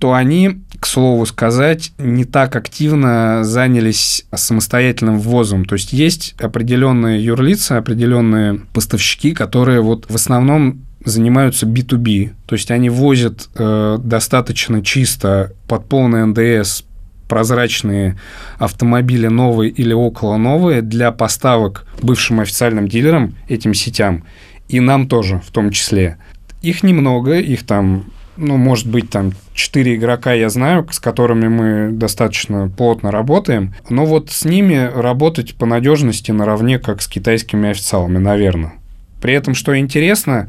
то 0.00 0.14
они 0.14 0.62
к 0.80 0.86
слову 0.86 1.26
сказать, 1.26 1.92
не 1.98 2.24
так 2.24 2.56
активно 2.56 3.44
занялись 3.44 4.24
самостоятельным 4.34 5.18
ввозом. 5.18 5.66
То 5.66 5.74
есть 5.74 5.92
есть 5.92 6.34
определенные 6.40 7.22
юрлица, 7.22 7.76
определенные 7.76 8.60
поставщики, 8.72 9.32
которые 9.32 9.82
вот 9.82 10.06
в 10.08 10.14
основном 10.14 10.86
занимаются 11.04 11.66
B2B. 11.66 12.32
То 12.46 12.54
есть 12.54 12.70
они 12.70 12.88
возят 12.88 13.50
э, 13.54 13.98
достаточно 14.02 14.82
чисто 14.82 15.52
под 15.68 15.86
полный 15.86 16.26
НДС 16.26 16.82
прозрачные 17.28 18.18
автомобили 18.58 19.28
новые 19.28 19.70
или 19.70 19.92
около 19.92 20.38
новые 20.38 20.80
для 20.80 21.12
поставок 21.12 21.86
бывшим 22.02 22.40
официальным 22.40 22.88
дилерам, 22.88 23.34
этим 23.48 23.74
сетям, 23.74 24.24
и 24.68 24.80
нам 24.80 25.08
тоже 25.08 25.40
в 25.46 25.50
том 25.50 25.70
числе. 25.70 26.16
Их 26.62 26.82
немного, 26.82 27.38
их 27.38 27.64
там 27.66 28.06
ну, 28.40 28.56
может 28.56 28.86
быть, 28.86 29.10
там 29.10 29.32
четыре 29.60 29.96
игрока 29.96 30.32
я 30.32 30.48
знаю, 30.48 30.86
с 30.90 30.98
которыми 30.98 31.48
мы 31.48 31.92
достаточно 31.92 32.68
плотно 32.68 33.10
работаем, 33.10 33.74
но 33.88 34.06
вот 34.06 34.30
с 34.30 34.44
ними 34.44 34.90
работать 34.92 35.54
по 35.54 35.66
надежности 35.66 36.32
наравне, 36.32 36.78
как 36.78 37.02
с 37.02 37.06
китайскими 37.06 37.68
официалами, 37.68 38.18
наверное. 38.18 38.72
При 39.20 39.34
этом, 39.34 39.54
что 39.54 39.78
интересно, 39.78 40.48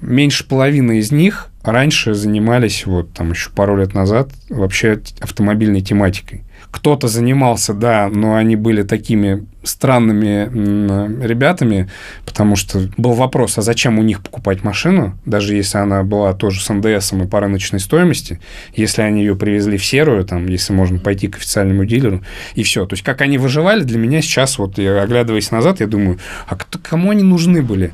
меньше 0.00 0.46
половины 0.46 0.98
из 0.98 1.10
них 1.10 1.48
раньше 1.62 2.14
занимались, 2.14 2.84
вот 2.84 3.12
там 3.14 3.30
еще 3.30 3.50
пару 3.50 3.76
лет 3.76 3.94
назад, 3.94 4.28
вообще 4.50 5.00
автомобильной 5.20 5.80
тематикой. 5.80 6.43
Кто-то 6.74 7.06
занимался, 7.06 7.72
да, 7.72 8.10
но 8.12 8.34
они 8.34 8.56
были 8.56 8.82
такими 8.82 9.46
странными 9.62 11.24
ребятами, 11.24 11.88
потому 12.26 12.56
что 12.56 12.90
был 12.96 13.12
вопрос, 13.12 13.56
а 13.58 13.62
зачем 13.62 14.00
у 14.00 14.02
них 14.02 14.20
покупать 14.20 14.64
машину, 14.64 15.16
даже 15.24 15.54
если 15.54 15.78
она 15.78 16.02
была 16.02 16.32
тоже 16.32 16.60
с 16.60 16.68
НДСом 16.68 17.22
и 17.22 17.28
по 17.28 17.38
рыночной 17.38 17.78
стоимости, 17.78 18.40
если 18.74 19.02
они 19.02 19.20
ее 19.20 19.36
привезли 19.36 19.78
в 19.78 19.84
серую, 19.84 20.24
там, 20.24 20.48
если 20.48 20.72
можно 20.72 20.98
пойти 20.98 21.28
к 21.28 21.36
официальному 21.36 21.84
дилеру, 21.84 22.24
и 22.56 22.64
все. 22.64 22.86
То 22.86 22.94
есть, 22.94 23.04
как 23.04 23.20
они 23.20 23.38
выживали, 23.38 23.84
для 23.84 23.96
меня 23.96 24.20
сейчас, 24.20 24.58
вот 24.58 24.76
я 24.76 25.00
оглядываясь 25.00 25.52
назад, 25.52 25.78
я 25.78 25.86
думаю, 25.86 26.18
а 26.48 26.56
кто, 26.56 26.80
кому 26.80 27.12
они 27.12 27.22
нужны 27.22 27.62
были? 27.62 27.92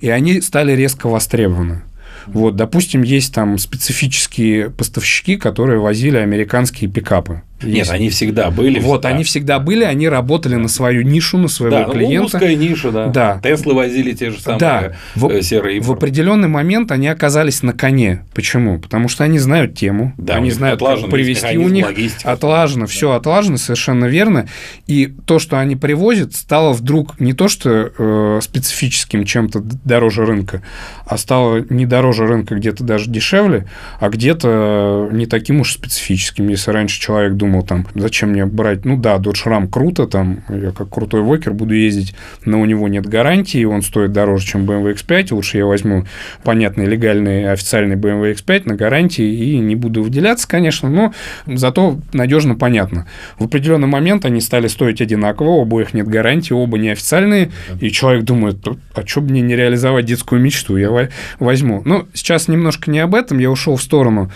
И 0.00 0.08
они 0.08 0.40
стали 0.40 0.72
резко 0.72 1.06
востребованы. 1.06 1.82
Вот, 2.26 2.56
допустим, 2.56 3.02
есть 3.02 3.34
там 3.34 3.58
специфические 3.58 4.70
поставщики, 4.70 5.36
которые 5.36 5.80
возили 5.80 6.16
американские 6.16 6.90
пикапы. 6.90 7.42
Нет, 7.62 7.90
они 7.90 8.10
всегда 8.10 8.50
были. 8.50 8.78
Вот, 8.80 9.00
всегда. 9.00 9.08
они 9.08 9.24
всегда 9.24 9.58
были, 9.58 9.84
они 9.84 10.08
работали 10.08 10.54
на 10.56 10.68
свою 10.68 11.02
нишу, 11.02 11.38
на 11.38 11.48
своего 11.48 11.76
да, 11.76 11.86
ну, 11.86 11.92
клиента. 11.92 12.36
узкая 12.36 12.54
ниша, 12.54 12.90
да. 12.90 13.06
да. 13.06 13.40
Теслы 13.42 13.74
возили 13.74 14.12
те 14.12 14.30
же 14.30 14.40
самые 14.40 14.58
да. 14.58 14.92
в, 15.14 15.28
э, 15.28 15.42
серые. 15.42 15.80
В 15.80 15.92
определенный 15.92 16.48
момент 16.48 16.92
они 16.92 17.08
оказались 17.08 17.62
на 17.62 17.72
коне. 17.72 18.24
Почему? 18.34 18.78
Потому 18.78 19.08
что 19.08 19.24
они 19.24 19.38
знают 19.38 19.74
тему, 19.74 20.14
да, 20.16 20.36
они 20.36 20.50
знают, 20.50 20.80
как 20.80 21.10
привести 21.10 21.58
у 21.58 21.68
них. 21.68 21.86
Логистика. 21.86 22.32
Отлажено, 22.32 22.86
все 22.86 23.12
отлажено, 23.12 23.56
совершенно 23.56 24.06
верно. 24.06 24.48
И 24.86 25.06
то, 25.26 25.38
что 25.38 25.58
они 25.58 25.76
привозят, 25.76 26.34
стало 26.34 26.72
вдруг 26.72 27.20
не 27.20 27.32
то, 27.32 27.48
что 27.48 27.92
э, 27.96 28.40
специфическим 28.42 29.24
чем-то 29.24 29.62
дороже 29.84 30.24
рынка, 30.24 30.62
а 31.06 31.16
стало 31.18 31.64
не 31.68 31.86
дороже 31.86 32.26
рынка, 32.26 32.54
где-то 32.54 32.84
даже 32.84 33.10
дешевле, 33.10 33.66
а 34.00 34.08
где-то 34.08 35.08
не 35.12 35.26
таким 35.26 35.60
уж 35.60 35.72
специфическим. 35.72 36.48
Если 36.48 36.70
раньше 36.70 37.00
человек 37.00 37.34
думал, 37.34 37.51
думал, 37.52 37.66
там, 37.66 37.86
зачем 37.94 38.30
мне 38.30 38.46
брать, 38.46 38.84
ну 38.84 38.96
да, 38.96 39.16
Dodge 39.16 39.46
Ram 39.46 39.68
круто, 39.68 40.06
там, 40.06 40.42
я 40.48 40.70
как 40.70 40.88
крутой 40.88 41.20
вокер 41.20 41.52
буду 41.52 41.74
ездить, 41.74 42.14
но 42.44 42.60
у 42.60 42.64
него 42.64 42.88
нет 42.88 43.06
гарантии, 43.06 43.64
он 43.64 43.82
стоит 43.82 44.12
дороже, 44.12 44.46
чем 44.46 44.64
BMW 44.64 44.94
X5, 44.94 45.34
лучше 45.34 45.58
я 45.58 45.66
возьму 45.66 46.06
понятный, 46.42 46.86
легальный, 46.86 47.50
официальный 47.52 47.96
BMW 47.96 48.34
X5 48.34 48.62
на 48.66 48.74
гарантии 48.74 49.24
и 49.24 49.58
не 49.58 49.76
буду 49.76 50.02
выделяться, 50.02 50.48
конечно, 50.48 50.88
но 50.88 51.12
зато 51.46 51.98
надежно 52.12 52.54
понятно. 52.54 53.06
В 53.38 53.44
определенный 53.44 53.88
момент 53.88 54.24
они 54.24 54.40
стали 54.40 54.68
стоить 54.68 55.00
одинаково, 55.02 55.48
у 55.50 55.62
обоих 55.62 55.92
нет 55.92 56.08
гарантии, 56.08 56.54
оба 56.54 56.78
неофициальные, 56.78 57.50
и 57.80 57.90
человек 57.90 58.24
думает, 58.24 58.66
а 58.94 59.06
что 59.06 59.20
мне 59.20 59.42
не 59.42 59.56
реализовать 59.56 60.06
детскую 60.06 60.40
мечту, 60.40 60.76
я 60.76 61.08
возьму. 61.38 61.82
Ну, 61.84 62.06
сейчас 62.14 62.48
немножко 62.48 62.90
не 62.90 63.00
об 63.00 63.14
этом, 63.14 63.38
я 63.38 63.50
ушел 63.50 63.76
в 63.76 63.82
сторону 63.82 64.30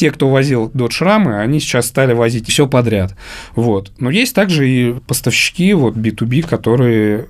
те, 0.00 0.10
кто 0.10 0.30
возил 0.30 0.70
Dodge 0.72 1.02
Ram, 1.02 1.38
они 1.38 1.60
сейчас 1.60 1.86
стали 1.86 2.14
возить 2.14 2.48
все 2.48 2.66
подряд. 2.66 3.14
Вот. 3.54 3.92
Но 3.98 4.08
есть 4.08 4.34
также 4.34 4.66
и 4.66 4.94
поставщики 5.06 5.74
вот 5.74 5.94
B2B, 5.94 6.48
которые 6.48 7.26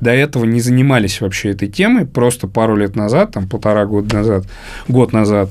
до 0.00 0.10
этого 0.10 0.46
не 0.46 0.62
занимались 0.62 1.20
вообще 1.20 1.50
этой 1.50 1.68
темой, 1.68 2.06
просто 2.06 2.48
пару 2.48 2.76
лет 2.76 2.96
назад, 2.96 3.32
там 3.32 3.46
полтора 3.46 3.84
года 3.84 4.16
назад, 4.16 4.46
год 4.88 5.12
назад, 5.12 5.50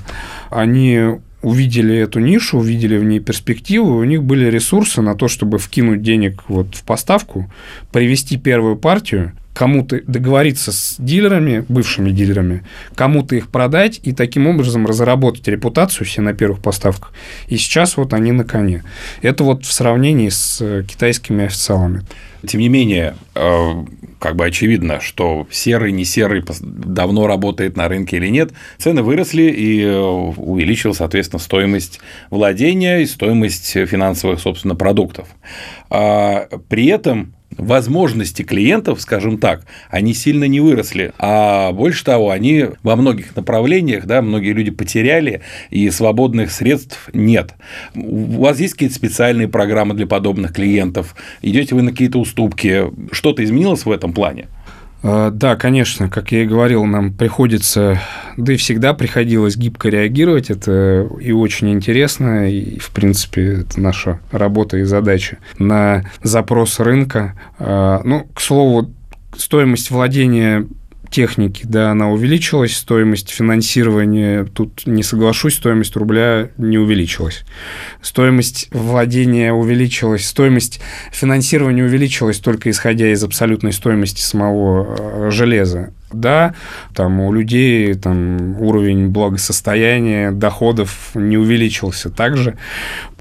они 0.49 0.99
увидели 1.43 1.95
эту 1.95 2.19
нишу, 2.19 2.57
увидели 2.57 2.97
в 2.97 3.03
ней 3.03 3.19
перспективу, 3.19 3.97
у 3.97 4.03
них 4.03 4.23
были 4.23 4.45
ресурсы 4.49 5.03
на 5.03 5.13
то, 5.13 5.27
чтобы 5.27 5.59
вкинуть 5.59 6.01
денег 6.01 6.41
вот 6.47 6.73
в 6.73 6.83
поставку, 6.83 7.51
привести 7.91 8.37
первую 8.37 8.77
партию, 8.77 9.33
кому-то 9.53 10.01
договориться 10.07 10.71
с 10.71 10.95
дилерами, 10.97 11.63
бывшими 11.67 12.11
дилерами, 12.11 12.63
кому-то 12.95 13.35
их 13.35 13.49
продать 13.49 13.99
и 14.03 14.11
таким 14.11 14.47
образом 14.47 14.85
разработать 14.85 15.47
репутацию 15.47 16.05
все 16.05 16.21
на 16.21 16.33
первых 16.33 16.61
поставках. 16.61 17.13
И 17.47 17.57
сейчас 17.57 17.97
вот 17.97 18.13
они 18.13 18.31
на 18.31 18.43
коне. 18.43 18.83
Это 19.21 19.43
вот 19.43 19.65
в 19.65 19.71
сравнении 19.71 20.29
с 20.29 20.59
э, 20.61 20.83
китайскими 20.87 21.45
официалами. 21.45 22.01
Тем 22.45 22.59
не 22.59 22.67
менее, 22.67 23.15
э, 23.35 23.85
как 24.19 24.35
бы 24.35 24.45
очевидно, 24.45 24.99
что 24.99 25.47
серый, 25.49 25.91
не 25.91 26.03
серый 26.03 26.43
давно 26.59 27.27
работает 27.27 27.77
на 27.77 27.87
рынке 27.87 28.17
или 28.17 28.27
нет, 28.27 28.51
цены 28.77 29.01
выросли 29.01 29.43
и 29.43 29.81
э, 29.83 29.97
увеличилась, 29.97 30.97
соответственно, 30.97 31.39
стоимость 31.39 31.99
владения 32.31 33.01
и 33.01 33.05
стоимость 33.05 33.71
финансовых, 33.71 34.41
собственно, 34.41 34.75
продуктов. 34.75 35.27
А 35.89 36.47
при 36.67 36.87
этом 36.87 37.33
возможности 37.57 38.41
клиентов, 38.43 39.01
скажем 39.01 39.37
так, 39.37 39.65
они 39.89 40.13
сильно 40.13 40.45
не 40.45 40.59
выросли, 40.59 41.13
а 41.17 41.71
больше 41.71 42.03
того, 42.03 42.31
они 42.31 42.65
во 42.83 42.95
многих 42.95 43.35
направлениях, 43.35 44.05
да, 44.05 44.21
многие 44.21 44.53
люди 44.53 44.71
потеряли, 44.71 45.41
и 45.69 45.89
свободных 45.89 46.51
средств 46.51 47.09
нет. 47.13 47.53
У 47.95 48.41
вас 48.41 48.59
есть 48.59 48.73
какие-то 48.73 48.95
специальные 48.95 49.47
программы 49.47 49.93
для 49.93 50.07
подобных 50.07 50.53
клиентов? 50.53 51.15
Идете 51.41 51.75
вы 51.75 51.81
на 51.81 51.91
какие-то 51.91 52.19
уступки? 52.19 52.85
Что-то 53.11 53.43
изменилось 53.43 53.85
в 53.85 53.91
этом 53.91 54.13
плане? 54.13 54.47
А, 55.03 55.29
да, 55.31 55.55
конечно, 55.55 56.09
как 56.09 56.31
я 56.31 56.43
и 56.43 56.47
говорил, 56.47 56.85
нам 56.85 57.13
приходится, 57.13 57.99
да 58.37 58.53
и 58.53 58.57
всегда 58.57 58.93
приходилось 58.93 59.57
гибко 59.57 59.89
реагировать. 59.89 60.49
Это 60.49 61.07
и 61.19 61.31
очень 61.31 61.71
интересно, 61.71 62.49
и, 62.49 62.79
в 62.79 62.89
принципе, 62.91 63.59
это 63.61 63.79
наша 63.81 64.19
работа 64.31 64.77
и 64.77 64.83
задача. 64.83 65.37
На 65.59 66.05
запрос 66.23 66.79
рынка, 66.79 67.33
а, 67.59 68.01
ну, 68.03 68.27
к 68.33 68.39
слову, 68.39 68.93
стоимость 69.37 69.91
владения 69.91 70.67
техники, 71.13 71.61
да, 71.63 71.91
она 71.91 72.09
увеличилась, 72.09 72.75
стоимость 72.75 73.29
финансирования, 73.29 74.45
тут 74.45 74.85
не 74.87 75.03
соглашусь, 75.03 75.55
стоимость 75.55 75.95
рубля 75.95 76.49
не 76.57 76.79
увеличилась. 76.79 77.43
Стоимость 78.01 78.69
владения 78.71 79.53
увеличилась, 79.53 80.25
стоимость 80.25 80.81
финансирования 81.11 81.83
увеличилась 81.83 82.39
только 82.39 82.71
исходя 82.71 83.11
из 83.11 83.23
абсолютной 83.23 83.73
стоимости 83.73 84.21
самого 84.21 85.27
э, 85.27 85.31
железа. 85.31 85.93
Да, 86.11 86.55
там 86.95 87.19
у 87.21 87.31
людей 87.31 87.93
там, 87.93 88.59
уровень 88.59 89.09
благосостояния, 89.09 90.31
доходов 90.31 91.11
не 91.13 91.37
увеличился 91.37 92.09
также. 92.09 92.57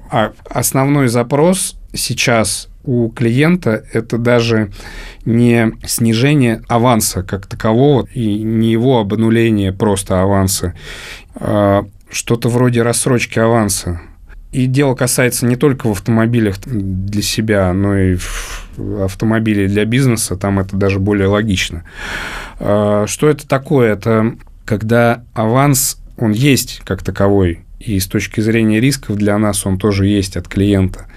А 0.09 0.33
основной 0.49 1.07
запрос 1.07 1.75
сейчас 1.93 2.69
у 2.83 3.09
клиента 3.09 3.83
это 3.93 4.17
даже 4.17 4.71
не 5.25 5.71
снижение 5.85 6.61
аванса 6.67 7.23
как 7.23 7.47
такового 7.47 8.07
и 8.13 8.43
не 8.43 8.71
его 8.71 8.99
обнуление 8.99 9.71
просто 9.71 10.21
аванса, 10.21 10.73
а 11.35 11.85
что-то 12.09 12.49
вроде 12.49 12.81
рассрочки 12.81 13.39
аванса. 13.39 14.01
И 14.51 14.67
дело 14.67 14.93
касается 14.93 15.47
не 15.47 15.55
только 15.55 15.87
в 15.87 15.93
автомобилях 15.93 16.59
для 16.65 17.23
себя, 17.23 17.73
но 17.73 17.97
и 17.97 18.15
в 18.15 19.03
автомобиле 19.03 19.67
для 19.67 19.85
бизнеса, 19.85 20.35
там 20.35 20.59
это 20.59 20.77
даже 20.77 20.99
более 20.99 21.27
логично. 21.27 21.83
А 22.59 23.05
что 23.07 23.29
это 23.29 23.47
такое? 23.47 23.93
Это 23.93 24.35
когда 24.63 25.23
аванс, 25.33 25.97
он 26.17 26.31
есть 26.33 26.81
как 26.85 27.01
таковой, 27.01 27.65
и 27.85 27.99
с 27.99 28.07
точки 28.07 28.41
зрения 28.41 28.79
рисков 28.79 29.17
для 29.17 29.37
нас 29.37 29.65
он 29.65 29.77
тоже 29.77 30.07
есть 30.07 30.37
от 30.37 30.47
клиента. 30.47 31.07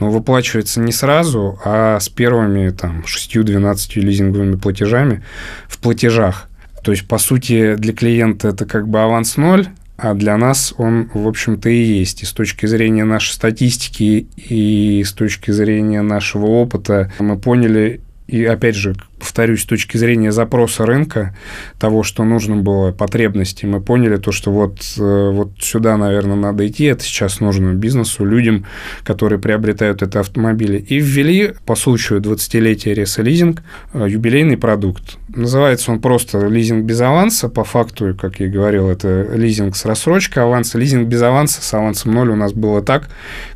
Но 0.00 0.10
выплачивается 0.10 0.80
не 0.80 0.92
сразу, 0.92 1.58
а 1.64 1.98
с 2.00 2.08
первыми 2.08 2.70
там 2.70 3.04
6-12 3.06 4.00
лизинговыми 4.00 4.56
платежами 4.56 5.22
в 5.68 5.78
платежах. 5.78 6.48
То 6.82 6.92
есть, 6.92 7.08
по 7.08 7.18
сути, 7.18 7.74
для 7.76 7.92
клиента 7.92 8.48
это 8.48 8.64
как 8.64 8.88
бы 8.88 9.00
аванс 9.00 9.36
ноль, 9.36 9.66
а 9.96 10.14
для 10.14 10.36
нас 10.36 10.74
он, 10.76 11.10
в 11.14 11.26
общем-то, 11.26 11.68
и 11.68 11.82
есть. 11.82 12.22
И 12.22 12.26
с 12.26 12.32
точки 12.32 12.66
зрения 12.66 13.04
нашей 13.04 13.32
статистики, 13.32 14.26
и 14.36 15.02
с 15.04 15.12
точки 15.12 15.50
зрения 15.50 16.02
нашего 16.02 16.46
опыта 16.46 17.12
мы 17.18 17.38
поняли, 17.38 18.00
и 18.26 18.44
опять 18.44 18.74
же, 18.74 18.94
повторюсь, 19.18 19.62
с 19.62 19.66
точки 19.66 19.96
зрения 19.96 20.32
запроса 20.32 20.86
рынка, 20.86 21.36
того, 21.78 22.02
что 22.02 22.24
нужно 22.24 22.56
было, 22.56 22.92
потребности, 22.92 23.66
мы 23.66 23.80
поняли 23.80 24.16
то, 24.16 24.32
что 24.32 24.50
вот, 24.50 24.80
э, 24.98 25.30
вот 25.32 25.52
сюда, 25.58 25.96
наверное, 25.96 26.36
надо 26.36 26.66
идти, 26.66 26.84
это 26.84 27.02
сейчас 27.02 27.40
нужно 27.40 27.74
бизнесу, 27.74 28.24
людям, 28.24 28.66
которые 29.02 29.38
приобретают 29.38 30.02
это 30.02 30.20
автомобили. 30.20 30.78
И 30.78 30.98
ввели 30.98 31.54
по 31.64 31.76
случаю 31.76 32.20
20-летия 32.20 32.94
ресолизинг 32.94 33.62
э, 33.92 34.06
юбилейный 34.08 34.56
продукт. 34.56 35.18
Называется 35.28 35.92
он 35.92 36.00
просто 36.00 36.46
лизинг 36.46 36.84
без 36.84 37.00
аванса. 37.00 37.48
По 37.48 37.64
факту, 37.64 38.14
как 38.18 38.40
я 38.40 38.48
говорил, 38.48 38.88
это 38.88 39.28
лизинг 39.32 39.76
с 39.76 39.84
рассрочкой 39.84 40.44
аванса. 40.44 40.78
Лизинг 40.78 41.08
без 41.08 41.22
аванса 41.22 41.62
с 41.62 41.74
авансом 41.74 42.12
0 42.12 42.30
у 42.30 42.36
нас 42.36 42.52
было 42.52 42.82
так. 42.82 43.08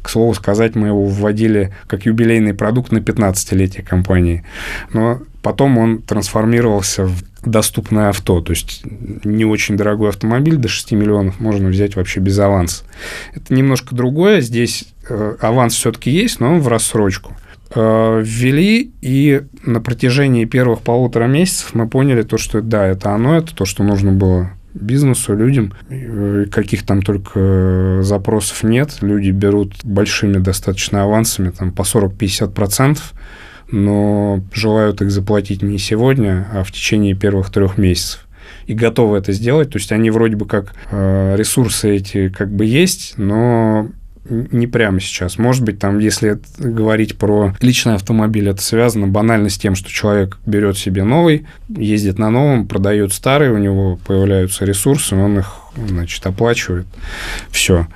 К 0.03 0.09
слову 0.09 0.35
сказать, 0.35 0.75
мы 0.75 0.89
его 0.89 1.05
вводили 1.05 1.75
как 1.87 2.07
юбилейный 2.07 2.55
продукт 2.55 2.93
на 2.93 2.99
15-летие 2.99 3.83
компании. 3.83 4.45
Но 4.93 5.21
Потом 5.43 5.79
он 5.79 6.03
трансформировался 6.03 7.07
в 7.07 7.23
доступное 7.45 8.11
авто, 8.11 8.41
то 8.43 8.51
есть 8.53 8.83
не 9.25 9.47
очень 9.47 9.77
дорогой 9.77 10.11
автомобиль, 10.11 10.57
до 10.57 10.69
6 10.69 10.93
миллионов 10.93 11.41
можно 11.41 11.69
взять 11.69 11.97
вообще 11.97 12.21
без 12.21 12.39
аванса. 12.39 12.85
Это 13.35 13.55
немножко 13.55 13.95
другое, 13.95 14.43
здесь 14.43 14.85
э, 15.09 15.37
аванс 15.41 15.75
все-таки 15.75 16.11
есть, 16.11 16.41
но 16.41 16.55
он 16.55 16.61
в 16.61 16.69
рассрочку. 16.69 17.35
Э, 17.75 18.21
ввели, 18.23 18.93
и 19.01 19.43
на 19.65 19.81
протяжении 19.81 20.45
первых 20.45 20.81
полутора 20.81 21.27
месяцев 21.27 21.71
мы 21.73 21.89
поняли 21.89 22.23
то, 22.23 22.37
что 22.37 22.61
да, 22.61 22.87
это 22.87 23.15
оно, 23.15 23.37
это 23.37 23.55
то, 23.55 23.65
что 23.65 23.83
нужно 23.83 24.13
было 24.13 24.51
бизнесу, 24.75 25.35
людям. 25.35 25.73
Э, 25.89 26.47
каких 26.51 26.85
там 26.85 27.03
только 27.03 28.01
запросов 28.03 28.63
нет. 28.65 28.99
Люди 29.01 29.31
берут 29.31 29.77
большими 29.85 30.39
достаточно 30.39 31.05
авансами, 31.05 31.51
там 31.51 31.73
по 31.73 31.83
40-50% 31.83 32.99
но 33.71 34.43
желают 34.53 35.03
их 35.03 35.11
заплатить 35.11 35.63
не 35.63 35.79
сегодня, 35.79 36.47
а 36.53 36.65
в 36.65 36.73
течение 36.73 37.15
первых 37.15 37.51
трех 37.51 37.79
месяцев. 37.79 38.27
И 38.67 38.75
готовы 38.75 39.19
это 39.19 39.33
сделать. 39.33 39.71
То 39.71 39.79
есть 39.79 39.91
они 39.93 40.11
вроде 40.11 40.37
бы 40.37 40.47
как 40.47 40.75
э, 40.91 41.35
ресурсы 41.37 41.97
эти 41.97 42.29
как 42.29 42.51
бы 42.53 42.65
есть, 42.65 43.15
но 43.17 43.89
не 44.29 44.67
прямо 44.67 45.01
сейчас. 45.01 45.39
Может 45.39 45.65
быть, 45.65 45.79
там, 45.79 45.99
если 45.99 46.39
говорить 46.59 47.19
про 47.19 47.55
личный 47.61 47.95
автомобиль, 47.95 48.49
это 48.49 48.63
связано 48.63 49.07
банально 49.07 49.49
с 49.49 49.59
тем, 49.59 49.75
что 49.75 49.89
человек 49.91 50.39
берет 50.47 50.77
себе 50.77 51.05
новый, 51.05 51.47
ездит 51.69 52.19
на 52.19 52.31
новом, 52.31 52.69
продает 52.69 53.13
старый, 53.13 53.51
у 53.51 53.59
него 53.59 53.99
появляются 54.07 54.65
ресурсы, 54.65 55.17
он 55.17 55.39
их, 55.39 55.57
значит, 55.77 56.25
оплачивает. 56.27 56.87
Все. 57.51 57.87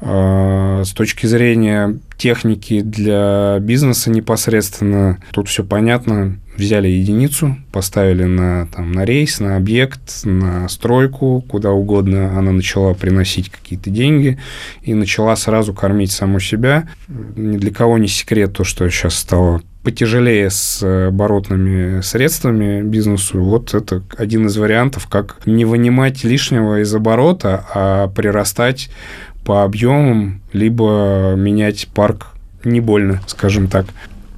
А, 0.00 0.82
с 0.84 0.90
точки 0.92 1.26
зрения 1.26 1.98
техники 2.22 2.82
для 2.82 3.58
бизнеса 3.60 4.08
непосредственно, 4.08 5.18
тут 5.32 5.48
все 5.48 5.64
понятно. 5.64 6.38
Взяли 6.56 6.86
единицу, 6.86 7.56
поставили 7.72 8.24
на, 8.24 8.66
там, 8.66 8.92
на 8.92 9.04
рейс, 9.04 9.40
на 9.40 9.56
объект, 9.56 10.24
на 10.24 10.68
стройку, 10.68 11.42
куда 11.48 11.72
угодно. 11.72 12.38
Она 12.38 12.52
начала 12.52 12.94
приносить 12.94 13.50
какие-то 13.50 13.90
деньги 13.90 14.38
и 14.82 14.94
начала 14.94 15.34
сразу 15.34 15.74
кормить 15.74 16.12
саму 16.12 16.38
себя. 16.38 16.88
Ни 17.08 17.56
для 17.56 17.72
кого 17.72 17.98
не 17.98 18.06
секрет 18.06 18.52
то, 18.52 18.62
что 18.62 18.88
сейчас 18.88 19.16
стало 19.16 19.62
потяжелее 19.82 20.48
с 20.50 21.08
оборотными 21.08 22.02
средствами 22.02 22.82
бизнесу, 22.82 23.42
вот 23.42 23.74
это 23.74 24.02
один 24.16 24.46
из 24.46 24.56
вариантов, 24.56 25.08
как 25.08 25.40
не 25.44 25.64
вынимать 25.64 26.22
лишнего 26.22 26.82
из 26.82 26.94
оборота, 26.94 27.64
а 27.74 28.08
прирастать 28.08 28.90
по 29.44 29.64
объемам, 29.64 30.40
либо 30.52 31.34
менять 31.36 31.88
парк 31.88 32.34
не 32.64 32.80
больно, 32.80 33.20
скажем 33.26 33.68
так. 33.68 33.86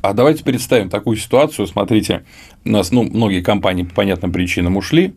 А 0.02 0.12
давайте 0.12 0.44
представим 0.44 0.90
такую 0.90 1.16
ситуацию. 1.16 1.66
Смотрите, 1.66 2.24
у 2.64 2.70
нас 2.70 2.90
ну, 2.92 3.04
многие 3.04 3.40
компании 3.40 3.84
по 3.84 3.94
понятным 3.94 4.32
причинам 4.32 4.76
ушли, 4.76 5.14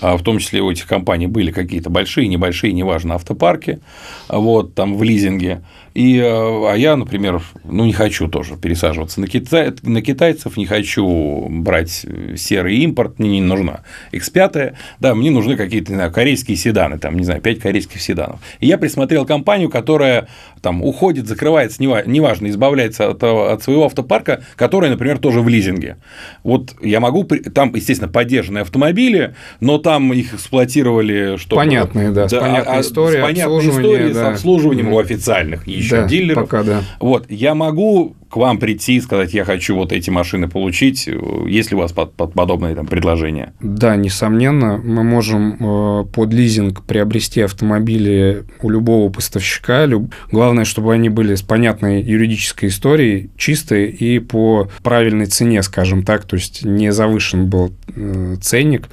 в 0.00 0.22
том 0.22 0.38
числе 0.38 0.60
у 0.60 0.70
этих 0.70 0.86
компаний 0.86 1.26
были 1.26 1.50
какие-то 1.50 1.90
большие, 1.90 2.28
небольшие, 2.28 2.72
неважно, 2.72 3.14
автопарки, 3.16 3.80
вот, 4.28 4.74
там 4.74 4.96
в 4.96 5.02
лизинге. 5.02 5.62
И, 5.94 6.18
э, 6.18 6.22
а 6.24 6.74
я, 6.74 6.96
например, 6.96 7.42
ну, 7.64 7.84
не 7.84 7.92
хочу 7.92 8.28
тоже 8.28 8.56
пересаживаться 8.56 9.20
на, 9.20 9.26
китай, 9.26 9.72
на 9.82 10.02
китайцев, 10.02 10.56
не 10.56 10.66
хочу 10.66 11.48
брать 11.48 12.06
серый 12.36 12.78
импорт, 12.78 13.18
мне 13.18 13.40
не 13.40 13.40
нужна 13.40 13.80
X5, 14.12 14.74
да, 15.00 15.14
мне 15.14 15.30
нужны 15.30 15.56
какие-то, 15.56 15.90
не 15.90 15.96
знаю, 15.96 16.12
корейские 16.12 16.56
седаны, 16.56 16.98
там, 16.98 17.16
не 17.16 17.24
знаю, 17.24 17.40
5 17.40 17.58
корейских 17.58 18.00
седанов. 18.00 18.40
И 18.60 18.66
я 18.66 18.78
присмотрел 18.78 19.26
компанию, 19.26 19.68
которая 19.68 20.28
там 20.62 20.82
уходит, 20.82 21.26
закрывается, 21.26 21.82
неважно, 21.82 22.48
избавляется 22.48 23.10
от, 23.10 23.22
от 23.22 23.62
своего 23.62 23.86
автопарка, 23.86 24.44
которая, 24.56 24.90
например, 24.90 25.18
тоже 25.18 25.40
в 25.40 25.48
лизинге. 25.48 25.96
Вот 26.44 26.76
я 26.82 27.00
могу, 27.00 27.24
там, 27.24 27.74
естественно, 27.74 28.10
поддержанные 28.10 28.62
автомобили, 28.62 29.34
но 29.60 29.78
там 29.78 30.12
их 30.12 30.34
эксплуатировали, 30.34 31.36
что 31.36 31.56
Понятные, 31.56 32.10
да, 32.10 32.26
да, 32.26 32.28
с 32.28 32.40
понятной 32.40 32.78
а, 32.78 32.80
историей, 32.80 33.20
с 33.20 33.22
понятной 33.22 33.68
историей, 33.68 34.12
да. 34.12 34.20
с 34.20 34.34
обслуживанием 34.34 34.92
у 34.92 34.98
официальных 34.98 35.66
еще 35.66 36.02
да, 36.02 36.08
дилеров. 36.08 36.44
Пока, 36.44 36.62
да. 36.62 36.80
Вот, 36.98 37.30
я 37.30 37.54
могу 37.54 38.16
к 38.30 38.36
вам 38.36 38.58
прийти 38.58 38.96
и 38.96 39.00
сказать, 39.00 39.34
я 39.34 39.44
хочу 39.44 39.74
вот 39.74 39.92
эти 39.92 40.08
машины 40.08 40.48
получить, 40.48 41.08
есть 41.46 41.70
ли 41.70 41.76
у 41.76 41.80
вас 41.80 41.90
под, 41.90 42.14
под 42.14 42.32
подобные 42.32 42.76
там 42.76 42.86
предложения? 42.86 43.52
Да, 43.60 43.96
несомненно, 43.96 44.78
мы 44.78 45.02
можем 45.02 45.56
э, 45.58 46.04
под 46.04 46.32
лизинг 46.32 46.84
приобрести 46.84 47.40
автомобили 47.40 48.44
у 48.62 48.70
любого 48.70 49.10
поставщика. 49.10 49.84
Люб... 49.84 50.14
Главное, 50.30 50.64
чтобы 50.64 50.94
они 50.94 51.08
были 51.08 51.34
с 51.34 51.42
понятной 51.42 52.02
юридической 52.02 52.68
историей, 52.68 53.30
чистые 53.36 53.90
и 53.90 54.20
по 54.20 54.68
правильной 54.84 55.26
цене, 55.26 55.62
скажем 55.64 56.04
так, 56.04 56.24
то 56.24 56.36
есть 56.36 56.64
не 56.64 56.92
завышен 56.92 57.50
был 57.50 57.72
э, 57.96 58.36
ценник. 58.40 58.88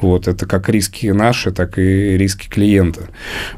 Вот, 0.00 0.26
это 0.26 0.46
как 0.46 0.68
риски 0.68 1.06
наши, 1.06 1.52
так 1.52 1.78
и 1.78 2.18
риски 2.18 2.48
клиента. 2.48 3.08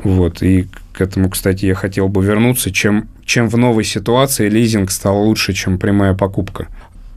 Вот, 0.05 0.43
и 0.43 0.67
к 0.93 1.01
этому, 1.01 1.31
кстати, 1.31 1.67
я 1.67 1.75
хотел 1.75 2.09
бы 2.09 2.25
вернуться, 2.25 2.71
чем, 2.71 3.09
чем 3.25 3.49
в 3.49 3.57
новой 3.57 3.85
ситуации 3.85 4.49
лизинг 4.49 4.91
стал 4.91 5.23
лучше, 5.23 5.53
чем 5.53 5.79
прямая 5.79 6.15
покупка. 6.15 6.69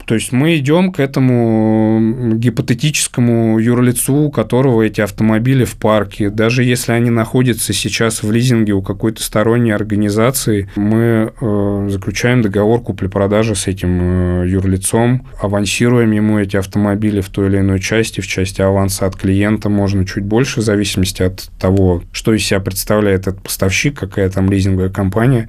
То 0.06 0.14
есть 0.14 0.30
мы 0.30 0.56
идем 0.56 0.92
к 0.92 1.00
этому 1.00 2.34
гипотетическому 2.34 3.58
юрлицу, 3.58 4.14
у 4.14 4.30
которого 4.30 4.82
эти 4.82 5.00
автомобили 5.00 5.64
в 5.64 5.74
парке. 5.76 6.30
Даже 6.30 6.62
если 6.62 6.92
они 6.92 7.10
находятся 7.10 7.72
сейчас 7.72 8.22
в 8.22 8.30
лизинге 8.30 8.72
у 8.72 8.82
какой-то 8.82 9.22
сторонней 9.22 9.74
организации, 9.74 10.70
мы 10.76 11.32
э, 11.40 11.88
заключаем 11.90 12.42
договор 12.42 12.80
купли-продажи 12.80 13.56
с 13.56 13.66
этим 13.66 14.42
э, 14.42 14.48
юрлицом, 14.48 15.26
авансируем 15.40 16.12
ему 16.12 16.38
эти 16.38 16.56
автомобили 16.56 17.20
в 17.20 17.28
той 17.28 17.48
или 17.48 17.58
иной 17.58 17.80
части, 17.80 18.20
в 18.20 18.28
части 18.28 18.62
аванса 18.62 19.06
от 19.06 19.16
клиента 19.16 19.68
можно 19.68 20.06
чуть 20.06 20.24
больше, 20.24 20.60
в 20.60 20.62
зависимости 20.62 21.22
от 21.22 21.50
того, 21.58 22.04
что 22.12 22.32
из 22.32 22.44
себя 22.46 22.60
представляет 22.60 23.22
этот 23.22 23.42
поставщик, 23.42 23.98
какая 23.98 24.30
там 24.30 24.50
лизинговая 24.50 24.90
компания. 24.90 25.48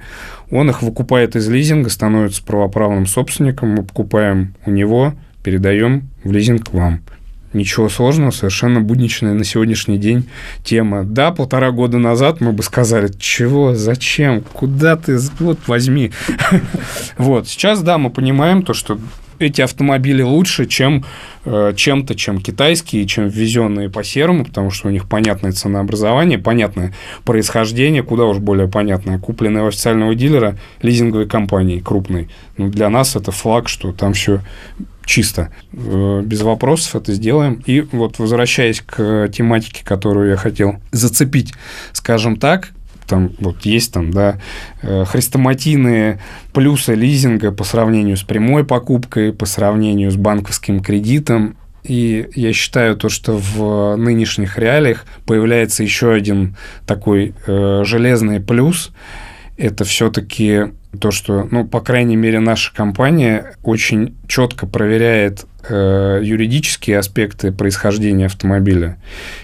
Он 0.50 0.70
их 0.70 0.82
выкупает 0.82 1.36
из 1.36 1.48
лизинга, 1.48 1.90
становится 1.90 2.42
правоправным 2.42 3.06
собственником, 3.06 3.70
мы 3.70 3.82
покупаем 3.82 4.54
у 4.64 4.70
него, 4.70 5.14
передаем 5.42 6.08
в 6.24 6.32
лизинг 6.32 6.72
вам. 6.72 7.00
Ничего 7.54 7.88
сложного, 7.88 8.30
совершенно 8.30 8.80
будничная 8.80 9.32
на 9.32 9.42
сегодняшний 9.42 9.96
день 9.96 10.28
тема. 10.64 11.04
Да, 11.04 11.32
полтора 11.32 11.70
года 11.70 11.96
назад 11.96 12.42
мы 12.42 12.52
бы 12.52 12.62
сказали, 12.62 13.10
чего, 13.18 13.74
зачем, 13.74 14.42
куда 14.42 14.96
ты, 14.96 15.18
вот 15.38 15.58
возьми. 15.66 16.12
Вот, 17.16 17.48
сейчас, 17.48 17.82
да, 17.82 17.98
мы 17.98 18.10
понимаем 18.10 18.62
то, 18.62 18.74
что 18.74 18.98
эти 19.38 19.60
автомобили 19.60 20.22
лучше, 20.22 20.66
чем 20.66 21.04
э, 21.44 21.72
чем-то, 21.76 22.14
чем 22.14 22.40
китайские, 22.40 23.06
чем 23.06 23.28
ввезенные 23.28 23.88
по 23.88 24.04
серому, 24.04 24.44
потому 24.44 24.70
что 24.70 24.88
у 24.88 24.90
них 24.90 25.08
понятное 25.08 25.52
ценообразование, 25.52 26.38
понятное 26.38 26.94
происхождение, 27.24 28.02
куда 28.02 28.24
уж 28.24 28.38
более 28.38 28.68
понятное, 28.68 29.18
купленное 29.18 29.62
у 29.62 29.68
официального 29.68 30.14
дилера 30.14 30.56
лизинговой 30.82 31.26
компании 31.26 31.80
крупной. 31.80 32.28
Ну, 32.56 32.68
для 32.68 32.88
нас 32.88 33.16
это 33.16 33.30
флаг, 33.32 33.68
что 33.68 33.92
там 33.92 34.12
все 34.12 34.40
чисто, 35.04 35.50
э, 35.72 36.22
без 36.24 36.42
вопросов 36.42 36.96
это 36.96 37.12
сделаем. 37.14 37.62
И 37.66 37.80
вот 37.80 38.18
возвращаясь 38.18 38.80
к 38.80 39.28
тематике, 39.28 39.84
которую 39.84 40.30
я 40.30 40.36
хотел 40.36 40.76
зацепить, 40.92 41.54
скажем 41.92 42.36
так, 42.36 42.70
там 43.08 43.32
вот 43.38 43.62
есть 43.62 43.92
там, 43.92 44.12
да, 44.12 44.38
э, 44.82 45.04
хрестоматийные 45.04 46.20
плюсы 46.52 46.94
лизинга 46.94 47.50
по 47.50 47.64
сравнению 47.64 48.16
с 48.16 48.22
прямой 48.22 48.64
покупкой, 48.64 49.32
по 49.32 49.46
сравнению 49.46 50.10
с 50.10 50.16
банковским 50.16 50.80
кредитом. 50.80 51.56
И 51.82 52.28
я 52.34 52.52
считаю 52.52 52.96
то, 52.96 53.08
что 53.08 53.38
в 53.38 53.96
нынешних 53.96 54.58
реалиях 54.58 55.06
появляется 55.24 55.82
еще 55.82 56.12
один 56.12 56.56
такой 56.86 57.34
э, 57.46 57.82
железный 57.84 58.40
плюс. 58.40 58.92
Это 59.56 59.84
все-таки 59.84 60.66
то, 61.00 61.10
что, 61.10 61.48
ну, 61.50 61.66
по 61.66 61.80
крайней 61.80 62.16
мере, 62.16 62.40
наша 62.40 62.74
компания 62.74 63.54
очень 63.62 64.16
четко 64.26 64.66
проверяет 64.66 65.46
э, 65.68 66.20
юридические 66.22 66.98
аспекты 66.98 67.52
происхождения 67.52 68.26
автомобиля, 68.26 68.98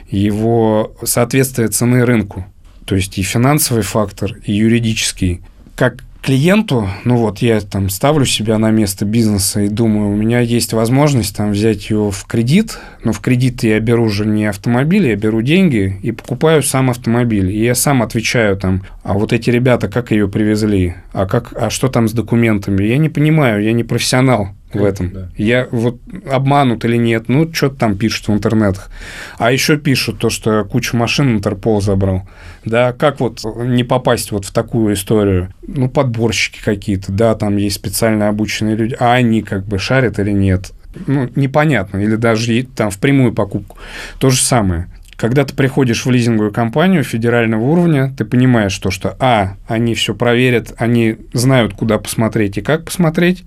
его 0.09 0.95
соответствие 1.03 1.69
цены 1.69 2.05
рынку, 2.05 2.47
то 2.85 2.95
есть 2.97 3.19
и 3.19 3.23
финансовый 3.23 3.83
фактор, 3.83 4.37
и 4.45 4.53
юридический. 4.53 5.41
Как 5.75 6.05
клиенту, 6.25 6.89
ну 7.05 7.17
вот 7.19 7.41
я 7.41 7.61
там 7.61 7.91
ставлю 7.91 8.25
себя 8.25 8.57
на 8.57 8.71
место 8.71 9.05
бизнеса 9.05 9.61
и 9.61 9.69
думаю, 9.69 10.11
у 10.11 10.17
меня 10.17 10.41
есть 10.41 10.73
возможность 10.73 11.37
там 11.37 11.53
взять 11.53 11.91
его 11.91 12.11
в 12.11 12.25
кредит, 12.25 12.79
но 13.03 13.13
в 13.13 13.21
кредит 13.21 13.63
я 13.63 13.79
беру 13.79 14.09
же 14.09 14.25
не 14.25 14.47
автомобиль, 14.47 15.07
я 15.07 15.17
беру 15.17 15.43
деньги 15.43 15.99
и 16.03 16.13
покупаю 16.13 16.63
сам 16.63 16.89
автомобиль. 16.89 17.51
И 17.51 17.63
я 17.63 17.75
сам 17.75 18.03
отвечаю 18.03 18.57
там, 18.57 18.85
а 19.03 19.13
вот 19.13 19.35
эти 19.35 19.51
ребята 19.51 19.89
как 19.89 20.13
ее 20.13 20.27
привезли, 20.27 20.95
а, 21.13 21.27
как, 21.27 21.53
а 21.57 21.69
что 21.69 21.89
там 21.89 22.09
с 22.09 22.13
документами? 22.13 22.85
Я 22.85 22.97
не 22.97 23.11
понимаю, 23.11 23.63
я 23.63 23.73
не 23.75 23.85
профессионал 23.85 24.49
в 24.75 24.85
этом. 24.85 25.11
Да. 25.11 25.29
Я 25.37 25.69
вот 25.71 26.01
обманут 26.31 26.85
или 26.85 26.97
нет, 26.97 27.25
ну, 27.29 27.53
что-то 27.53 27.77
там 27.77 27.97
пишут 27.97 28.29
в 28.29 28.33
интернетах. 28.33 28.91
А 29.39 29.53
еще 29.53 29.77
пишут 29.77 30.19
то, 30.19 30.31
что 30.31 30.65
кучу 30.65 30.97
машин 30.97 31.37
Интерпол 31.37 31.81
забрал. 31.81 32.29
Да, 32.65 32.93
как 32.93 33.21
вот 33.21 33.43
не 33.45 33.85
попасть 33.85 34.33
вот 34.33 34.45
в 34.45 34.53
такую 34.53 34.95
историю? 34.95 35.53
Ну, 35.67 35.89
подборщики 35.89 36.61
какие-то, 36.65 37.13
да, 37.13 37.35
там 37.35 37.57
есть 37.57 37.77
специально 37.77 38.29
обученные 38.29 38.77
люди, 38.77 38.97
а 38.99 39.15
они 39.15 39.43
как 39.43 39.65
бы 39.65 39.79
шарят 39.79 40.19
или 40.19 40.31
нет? 40.31 40.73
Ну, 41.07 41.29
непонятно. 41.35 41.99
Или 41.99 42.17
даже 42.17 42.63
там 42.65 42.91
в 42.91 42.99
прямую 42.99 43.33
покупку. 43.33 43.77
То 44.19 44.31
же 44.31 44.41
самое. 44.41 44.89
Когда 45.17 45.45
ты 45.45 45.55
приходишь 45.55 46.05
в 46.05 46.11
лизинговую 46.11 46.53
компанию 46.53 47.05
федерального 47.05 47.63
уровня, 47.63 48.13
ты 48.17 48.25
понимаешь 48.25 48.77
то, 48.79 48.91
что, 48.91 49.17
а, 49.21 49.57
они 49.69 49.95
все 49.95 50.15
проверят, 50.15 50.75
они 50.77 51.17
знают, 51.33 51.75
куда 51.75 51.99
посмотреть 51.99 52.59
и 52.59 52.63
как 52.63 52.85
посмотреть, 52.85 53.45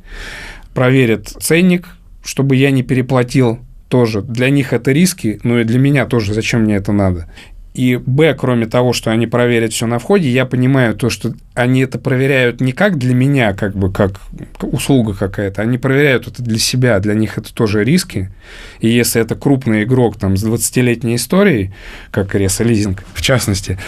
проверят 0.78 1.30
ценник, 1.30 1.88
чтобы 2.24 2.56
я 2.56 2.70
не 2.70 2.84
переплатил 2.84 3.58
тоже. 3.90 4.22
Для 4.22 4.52
них 4.52 4.74
это 4.74 4.92
риски, 4.92 5.40
но 5.42 5.60
и 5.60 5.64
для 5.64 5.80
меня 5.80 6.06
тоже, 6.06 6.36
зачем 6.36 6.62
мне 6.62 6.76
это 6.76 6.92
надо. 6.92 7.28
И 7.74 7.96
Б, 7.96 8.36
кроме 8.36 8.68
того, 8.68 8.94
что 8.94 9.10
они 9.10 9.26
проверят 9.26 9.74
все 9.74 9.88
на 9.88 9.98
входе, 9.98 10.30
я 10.30 10.46
понимаю 10.46 10.94
то, 10.94 11.10
что 11.10 11.34
они 11.56 11.82
это 11.82 11.98
проверяют 11.98 12.62
не 12.62 12.74
как 12.74 13.00
для 13.00 13.16
меня, 13.16 13.54
как 13.54 13.76
бы 13.76 13.92
как 13.92 14.22
услуга 14.62 15.16
какая-то, 15.16 15.64
они 15.64 15.80
проверяют 15.80 16.28
это 16.28 16.44
для 16.44 16.60
себя, 16.60 17.00
для 17.00 17.16
них 17.16 17.40
это 17.40 17.52
тоже 17.52 17.84
риски. 17.84 18.30
И 18.80 18.88
если 18.88 19.20
это 19.20 19.34
крупный 19.34 19.82
игрок 19.82 20.18
там 20.20 20.38
с 20.38 20.46
20-летней 20.46 21.16
историей, 21.16 21.74
как 22.12 22.36
Реса 22.36 22.64
Лизинг 22.64 23.04
в 23.16 23.24
частности, 23.24 23.80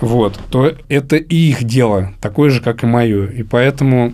вот, 0.00 0.38
то 0.48 0.76
это 0.88 1.16
и 1.16 1.34
их 1.34 1.64
дело, 1.64 2.14
такое 2.20 2.50
же, 2.50 2.62
как 2.62 2.84
и 2.84 2.86
мое. 2.86 3.26
И 3.26 3.42
поэтому 3.42 4.12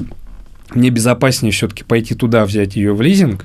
мне 0.75 0.91
безопаснее 0.91 1.53
все-таки 1.53 1.85
пойти 1.85 2.15
туда, 2.15 2.45
взять 2.45 2.77
ее 2.77 2.95
в 2.95 3.01
лизинг 3.01 3.45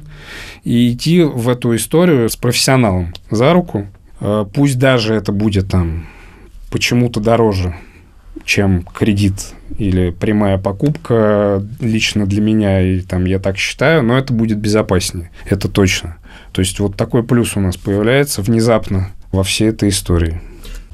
и 0.63 0.91
идти 0.91 1.23
в 1.23 1.49
эту 1.49 1.75
историю 1.75 2.29
с 2.29 2.35
профессионалом 2.35 3.13
за 3.29 3.53
руку. 3.53 3.87
Э, 4.19 4.45
пусть 4.51 4.79
даже 4.79 5.13
это 5.13 5.31
будет 5.31 5.69
там 5.69 6.07
почему-то 6.71 7.19
дороже, 7.19 7.75
чем 8.45 8.83
кредит 8.83 9.53
или 9.77 10.09
прямая 10.09 10.57
покупка 10.57 11.63
лично 11.79 12.25
для 12.25 12.41
меня, 12.41 12.81
и 12.81 13.01
там 13.01 13.25
я 13.25 13.39
так 13.39 13.57
считаю, 13.57 14.03
но 14.03 14.17
это 14.17 14.33
будет 14.33 14.57
безопаснее, 14.57 15.31
это 15.49 15.67
точно. 15.67 16.17
То 16.51 16.61
есть 16.61 16.79
вот 16.79 16.95
такой 16.95 17.23
плюс 17.23 17.55
у 17.55 17.59
нас 17.59 17.77
появляется 17.77 18.41
внезапно 18.41 19.11
во 19.31 19.43
всей 19.43 19.69
этой 19.69 19.89
истории. 19.89 20.41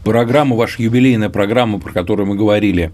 Программа, 0.04 0.56
ваша 0.56 0.82
юбилейная 0.82 1.30
программа, 1.30 1.80
про 1.80 1.92
которую 1.92 2.28
мы 2.28 2.36
говорили, 2.36 2.92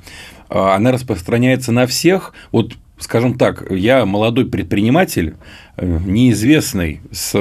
э, 0.50 0.58
она 0.58 0.91
распространяется 0.91 1.72
на 1.72 1.86
всех. 1.86 2.34
Вот 2.52 2.74
скажем 3.04 3.38
так, 3.38 3.70
я 3.70 4.06
молодой 4.06 4.46
предприниматель, 4.46 5.36
э, 5.76 6.00
неизвестный, 6.06 7.02
с 7.12 7.36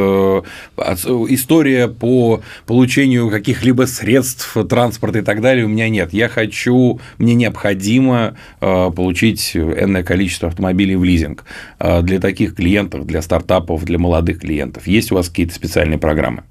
история 1.28 1.88
по 1.88 2.42
получению 2.66 3.30
каких-либо 3.30 3.86
средств 3.86 4.56
транспорта 4.68 5.20
и 5.20 5.22
так 5.22 5.40
далее 5.40 5.64
у 5.64 5.68
меня 5.68 5.88
нет. 5.88 6.12
Я 6.12 6.28
хочу, 6.28 7.00
мне 7.18 7.34
необходимо 7.34 8.36
э, 8.60 8.90
получить 8.94 9.56
энное 9.56 10.02
количество 10.02 10.48
автомобилей 10.48 10.96
в 10.96 11.04
лизинг 11.04 11.44
э, 11.78 12.02
для 12.02 12.18
таких 12.18 12.56
клиентов, 12.56 13.06
для 13.06 13.22
стартапов, 13.22 13.84
для 13.84 13.98
молодых 13.98 14.40
клиентов. 14.40 14.86
Есть 14.86 15.12
у 15.12 15.14
вас 15.14 15.28
какие-то 15.28 15.54
специальные 15.54 15.98
программы? 15.98 16.42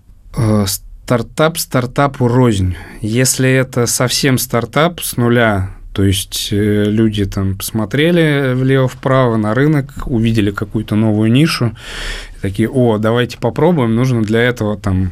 Стартап 0.66 1.58
стартапу 1.58 2.28
рознь. 2.28 2.76
Если 3.02 3.50
это 3.50 3.86
совсем 3.86 4.38
стартап 4.38 5.02
с 5.02 5.18
нуля, 5.18 5.72
то 5.94 6.04
есть 6.04 6.50
э, 6.52 6.86
люди 6.86 7.26
там 7.26 7.58
посмотрели 7.58 8.54
влево-вправо 8.54 9.36
на 9.36 9.54
рынок, 9.54 9.92
увидели 10.06 10.52
какую-то 10.52 10.96
новую 10.96 11.32
нишу, 11.32 11.76
такие, 12.42 12.70
о, 12.70 12.98
давайте 12.98 13.38
попробуем, 13.38 13.96
нужно 13.96 14.24
для 14.24 14.42
этого 14.42 14.78
там 14.78 15.12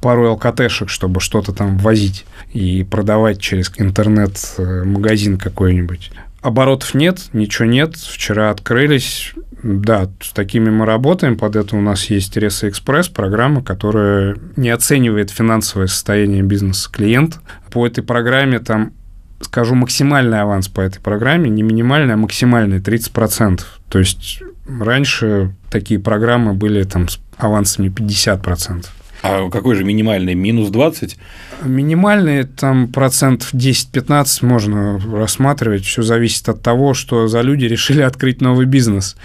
пару 0.00 0.32
ЛКТшек, 0.32 0.88
чтобы 0.88 1.20
что-то 1.20 1.52
там 1.52 1.78
возить 1.78 2.26
и 2.52 2.84
продавать 2.84 3.40
через 3.40 3.72
интернет-магазин 3.76 5.36
какой-нибудь. 5.36 6.12
Оборотов 6.42 6.94
нет, 6.94 7.28
ничего 7.32 7.66
нет, 7.66 7.96
вчера 7.96 8.50
открылись, 8.50 9.34
да, 9.62 10.08
с 10.20 10.32
такими 10.32 10.70
мы 10.70 10.86
работаем. 10.86 11.36
Под 11.36 11.54
это 11.56 11.76
у 11.76 11.82
нас 11.82 12.06
есть 12.06 12.36
Реса 12.36 12.68
Экспресс, 12.68 13.08
программа, 13.08 13.62
которая 13.62 14.36
не 14.56 14.70
оценивает 14.70 15.30
финансовое 15.30 15.86
состояние 15.86 16.42
бизнеса 16.42 16.88
клиента. 16.90 17.40
По 17.70 17.86
этой 17.86 18.02
программе 18.02 18.58
там 18.58 18.92
скажу 19.40 19.74
максимальный 19.74 20.40
аванс 20.40 20.68
по 20.68 20.80
этой 20.80 21.00
программе, 21.00 21.50
не 21.50 21.62
минимальный, 21.62 22.14
а 22.14 22.16
максимальный 22.16 22.78
30%. 22.78 23.60
То 23.88 23.98
есть 23.98 24.42
раньше 24.66 25.52
такие 25.70 25.98
программы 25.98 26.54
были 26.54 26.82
там 26.84 27.08
с 27.08 27.18
авансами 27.36 27.88
50%. 27.88 28.86
А 29.22 29.50
какой 29.50 29.74
же 29.74 29.84
минимальный? 29.84 30.34
Минус 30.34 30.70
20? 30.70 31.18
Минимальный 31.64 32.44
там 32.44 32.88
процентов 32.88 33.52
10-15 33.52 34.46
можно 34.46 34.98
рассматривать. 34.98 35.84
Все 35.84 36.02
зависит 36.02 36.48
от 36.48 36.62
того, 36.62 36.94
что 36.94 37.28
за 37.28 37.42
люди 37.42 37.66
решили 37.66 38.00
открыть 38.00 38.40
новый 38.40 38.64
бизнес. 38.64 39.16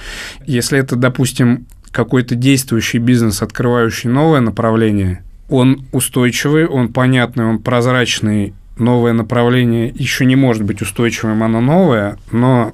Если 0.45 0.77
это, 0.77 0.97
допустим, 0.97 1.65
какой-то 1.91 2.35
действующий 2.35 2.97
бизнес, 2.97 3.41
открывающий 3.41 4.09
новое 4.09 4.41
направление, 4.41 5.23
он 5.47 5.85
устойчивый, 5.93 6.65
он 6.65 6.91
понятный, 6.91 7.45
он 7.45 7.59
прозрачный 7.59 8.53
новое 8.77 9.13
направление 9.13 9.87
еще 9.95 10.25
не 10.25 10.35
может 10.35 10.63
быть 10.63 10.81
устойчивым, 10.81 11.43
оно 11.43 11.61
новое, 11.61 12.17
но 12.31 12.71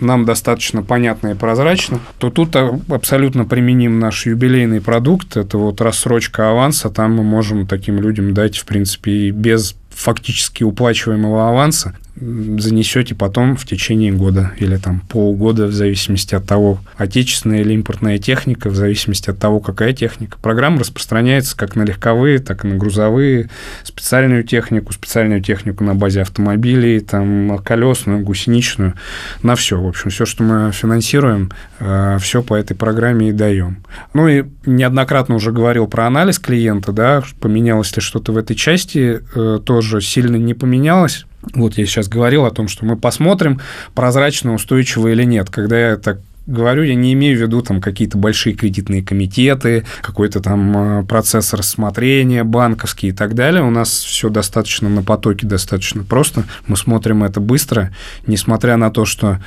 нам 0.00 0.24
достаточно 0.24 0.82
понятно 0.82 1.28
и 1.28 1.34
прозрачно, 1.34 2.00
то 2.18 2.30
тут 2.30 2.56
абсолютно 2.56 3.44
применим 3.44 4.00
наш 4.00 4.26
юбилейный 4.26 4.80
продукт. 4.80 5.36
Это 5.36 5.58
вот 5.58 5.80
рассрочка 5.80 6.50
аванса. 6.50 6.90
Там 6.90 7.14
мы 7.16 7.22
можем 7.22 7.66
таким 7.66 8.00
людям 8.00 8.34
дать, 8.34 8.58
в 8.58 8.64
принципе, 8.64 9.12
и 9.12 9.30
без 9.30 9.76
фактически 9.90 10.64
уплачиваемого 10.64 11.48
аванса 11.48 11.94
занесете 12.20 13.14
потом 13.14 13.56
в 13.56 13.64
течение 13.64 14.12
года 14.12 14.52
или 14.58 14.76
там 14.76 15.00
полгода, 15.08 15.66
в 15.66 15.72
зависимости 15.72 16.34
от 16.34 16.46
того, 16.46 16.78
отечественная 16.96 17.62
или 17.62 17.72
импортная 17.72 18.18
техника, 18.18 18.68
в 18.68 18.76
зависимости 18.76 19.30
от 19.30 19.38
того, 19.38 19.60
какая 19.60 19.92
техника. 19.92 20.36
Программа 20.40 20.80
распространяется 20.80 21.56
как 21.56 21.74
на 21.74 21.82
легковые, 21.82 22.38
так 22.38 22.64
и 22.64 22.68
на 22.68 22.76
грузовые, 22.76 23.48
специальную 23.82 24.44
технику, 24.44 24.92
специальную 24.92 25.42
технику 25.42 25.84
на 25.84 25.94
базе 25.94 26.22
автомобилей, 26.22 27.00
там 27.00 27.58
колесную, 27.64 28.20
гусеничную, 28.20 28.94
на 29.42 29.56
все. 29.56 29.80
В 29.80 29.86
общем, 29.86 30.10
все, 30.10 30.26
что 30.26 30.42
мы 30.42 30.70
финансируем, 30.72 31.50
э, 31.80 32.18
все 32.20 32.42
по 32.42 32.54
этой 32.54 32.74
программе 32.74 33.30
и 33.30 33.32
даем. 33.32 33.78
Ну 34.12 34.28
и 34.28 34.44
неоднократно 34.66 35.34
уже 35.34 35.50
говорил 35.50 35.86
про 35.86 36.06
анализ 36.06 36.38
клиента, 36.38 36.92
да, 36.92 37.22
поменялось 37.40 37.94
ли 37.96 38.02
что-то 38.02 38.32
в 38.32 38.36
этой 38.36 38.54
части, 38.54 39.20
э, 39.34 39.60
тоже 39.64 40.02
сильно 40.02 40.36
не 40.36 40.52
поменялось 40.52 41.24
вот 41.54 41.76
я 41.78 41.86
сейчас 41.86 42.08
говорил 42.08 42.44
о 42.44 42.50
том, 42.50 42.68
что 42.68 42.84
мы 42.84 42.96
посмотрим, 42.96 43.60
прозрачно, 43.94 44.54
устойчиво 44.54 45.08
или 45.08 45.24
нет. 45.24 45.50
Когда 45.50 45.90
я 45.90 45.96
так 45.96 46.18
говорю, 46.46 46.82
я 46.82 46.94
не 46.94 47.12
имею 47.12 47.38
в 47.38 47.40
виду 47.40 47.62
там 47.62 47.80
какие-то 47.80 48.18
большие 48.18 48.54
кредитные 48.54 49.02
комитеты, 49.02 49.84
какой-то 50.00 50.40
там 50.40 51.00
э, 51.00 51.04
процесс 51.04 51.52
рассмотрения 51.52 52.44
банковский 52.44 53.08
и 53.08 53.12
так 53.12 53.34
далее. 53.34 53.62
У 53.62 53.70
нас 53.70 53.90
все 53.90 54.28
достаточно 54.28 54.88
на 54.88 55.02
потоке, 55.02 55.46
достаточно 55.46 56.02
просто. 56.02 56.44
Мы 56.66 56.76
смотрим 56.76 57.22
это 57.24 57.40
быстро, 57.40 57.94
несмотря 58.26 58.76
на 58.76 58.90
то, 58.90 59.04
что 59.04 59.38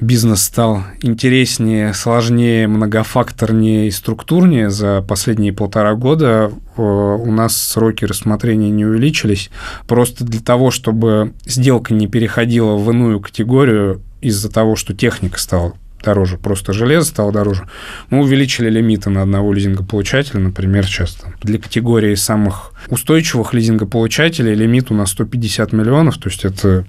бизнес 0.00 0.42
стал 0.42 0.84
интереснее, 1.02 1.92
сложнее, 1.92 2.68
многофакторнее 2.68 3.88
и 3.88 3.90
структурнее 3.90 4.70
за 4.70 5.02
последние 5.02 5.52
полтора 5.52 5.94
года, 5.94 6.52
э, 6.76 6.82
у 6.82 7.30
нас 7.32 7.56
сроки 7.56 8.04
рассмотрения 8.04 8.70
не 8.70 8.84
увеличились. 8.84 9.50
Просто 9.86 10.24
для 10.24 10.40
того, 10.40 10.70
чтобы 10.70 11.32
сделка 11.44 11.94
не 11.94 12.06
переходила 12.06 12.76
в 12.76 12.90
иную 12.90 13.20
категорию 13.20 14.02
из-за 14.20 14.50
того, 14.50 14.76
что 14.76 14.94
техника 14.94 15.38
стала 15.38 15.74
дороже. 16.04 16.36
Просто 16.38 16.72
железо 16.72 17.06
стало 17.08 17.32
дороже. 17.32 17.66
Мы 18.10 18.20
увеличили 18.20 18.70
лимиты 18.70 19.10
на 19.10 19.22
одного 19.22 19.52
лизингополучателя, 19.52 20.40
например, 20.40 20.86
сейчас 20.86 21.14
там, 21.14 21.34
для 21.42 21.58
категории 21.58 22.14
самых 22.14 22.72
устойчивых 22.88 23.54
лизингополучателей 23.54 24.54
лимит 24.54 24.90
у 24.90 24.94
нас 24.94 25.10
150 25.10 25.72
миллионов, 25.72 26.18
то 26.18 26.28
есть 26.28 26.44
это 26.44 26.84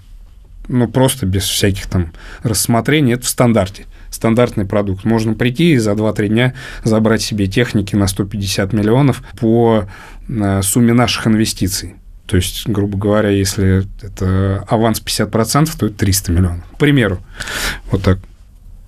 ну, 0.67 0.87
просто 0.87 1.25
без 1.25 1.43
всяких 1.43 1.87
там 1.87 2.11
рассмотрений, 2.43 3.13
это 3.13 3.25
в 3.25 3.29
стандарте. 3.29 3.85
Стандартный 4.09 4.65
продукт. 4.65 5.03
Можно 5.03 5.33
прийти 5.33 5.73
и 5.73 5.77
за 5.77 5.91
2-3 5.91 6.27
дня 6.27 6.53
забрать 6.83 7.21
себе 7.21 7.47
техники 7.47 7.95
на 7.95 8.07
150 8.07 8.71
миллионов 8.71 9.21
по 9.37 9.85
э, 10.27 10.61
сумме 10.61 10.93
наших 10.93 11.27
инвестиций. 11.27 11.95
То 12.25 12.37
есть, 12.37 12.67
грубо 12.67 12.97
говоря, 12.97 13.29
если 13.29 13.85
это 14.01 14.65
аванс 14.67 15.01
50%, 15.01 15.69
то 15.77 15.85
это 15.87 15.95
300 15.95 16.31
миллионов. 16.31 16.65
К 16.73 16.77
примеру. 16.77 17.19
Вот 17.91 18.03
так. 18.03 18.19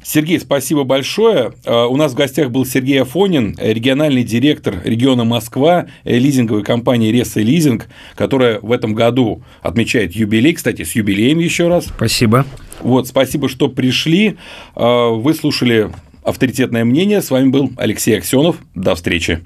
Сергей, 0.07 0.39
спасибо 0.39 0.85
большое. 0.85 1.51
А, 1.65 1.87
у 1.87 1.97
нас 1.97 2.13
в 2.13 2.15
гостях 2.15 2.49
был 2.49 2.65
Сергей 2.65 3.01
Афонин, 3.01 3.57
региональный 3.59 4.23
директор 4.23 4.75
региона 4.85 5.25
Москва, 5.25 5.87
лизинговой 6.05 6.63
компании 6.63 7.11
Реса 7.11 7.41
Лизинг, 7.41 7.89
которая 8.15 8.61
в 8.61 8.71
этом 8.71 8.93
году 8.93 9.43
отмечает 9.61 10.13
юбилей. 10.13 10.53
Кстати, 10.53 10.83
с 10.83 10.95
юбилеем 10.95 11.39
еще 11.39 11.67
раз. 11.67 11.87
Спасибо. 11.87 12.45
Вот, 12.79 13.09
спасибо, 13.09 13.49
что 13.49 13.67
пришли. 13.67 14.37
А, 14.75 15.09
вы 15.09 15.33
слушали 15.33 15.89
авторитетное 16.23 16.85
мнение. 16.85 17.21
С 17.21 17.29
вами 17.29 17.49
был 17.49 17.73
Алексей 17.75 18.17
Аксенов. 18.17 18.59
До 18.75 18.95
встречи. 18.95 19.41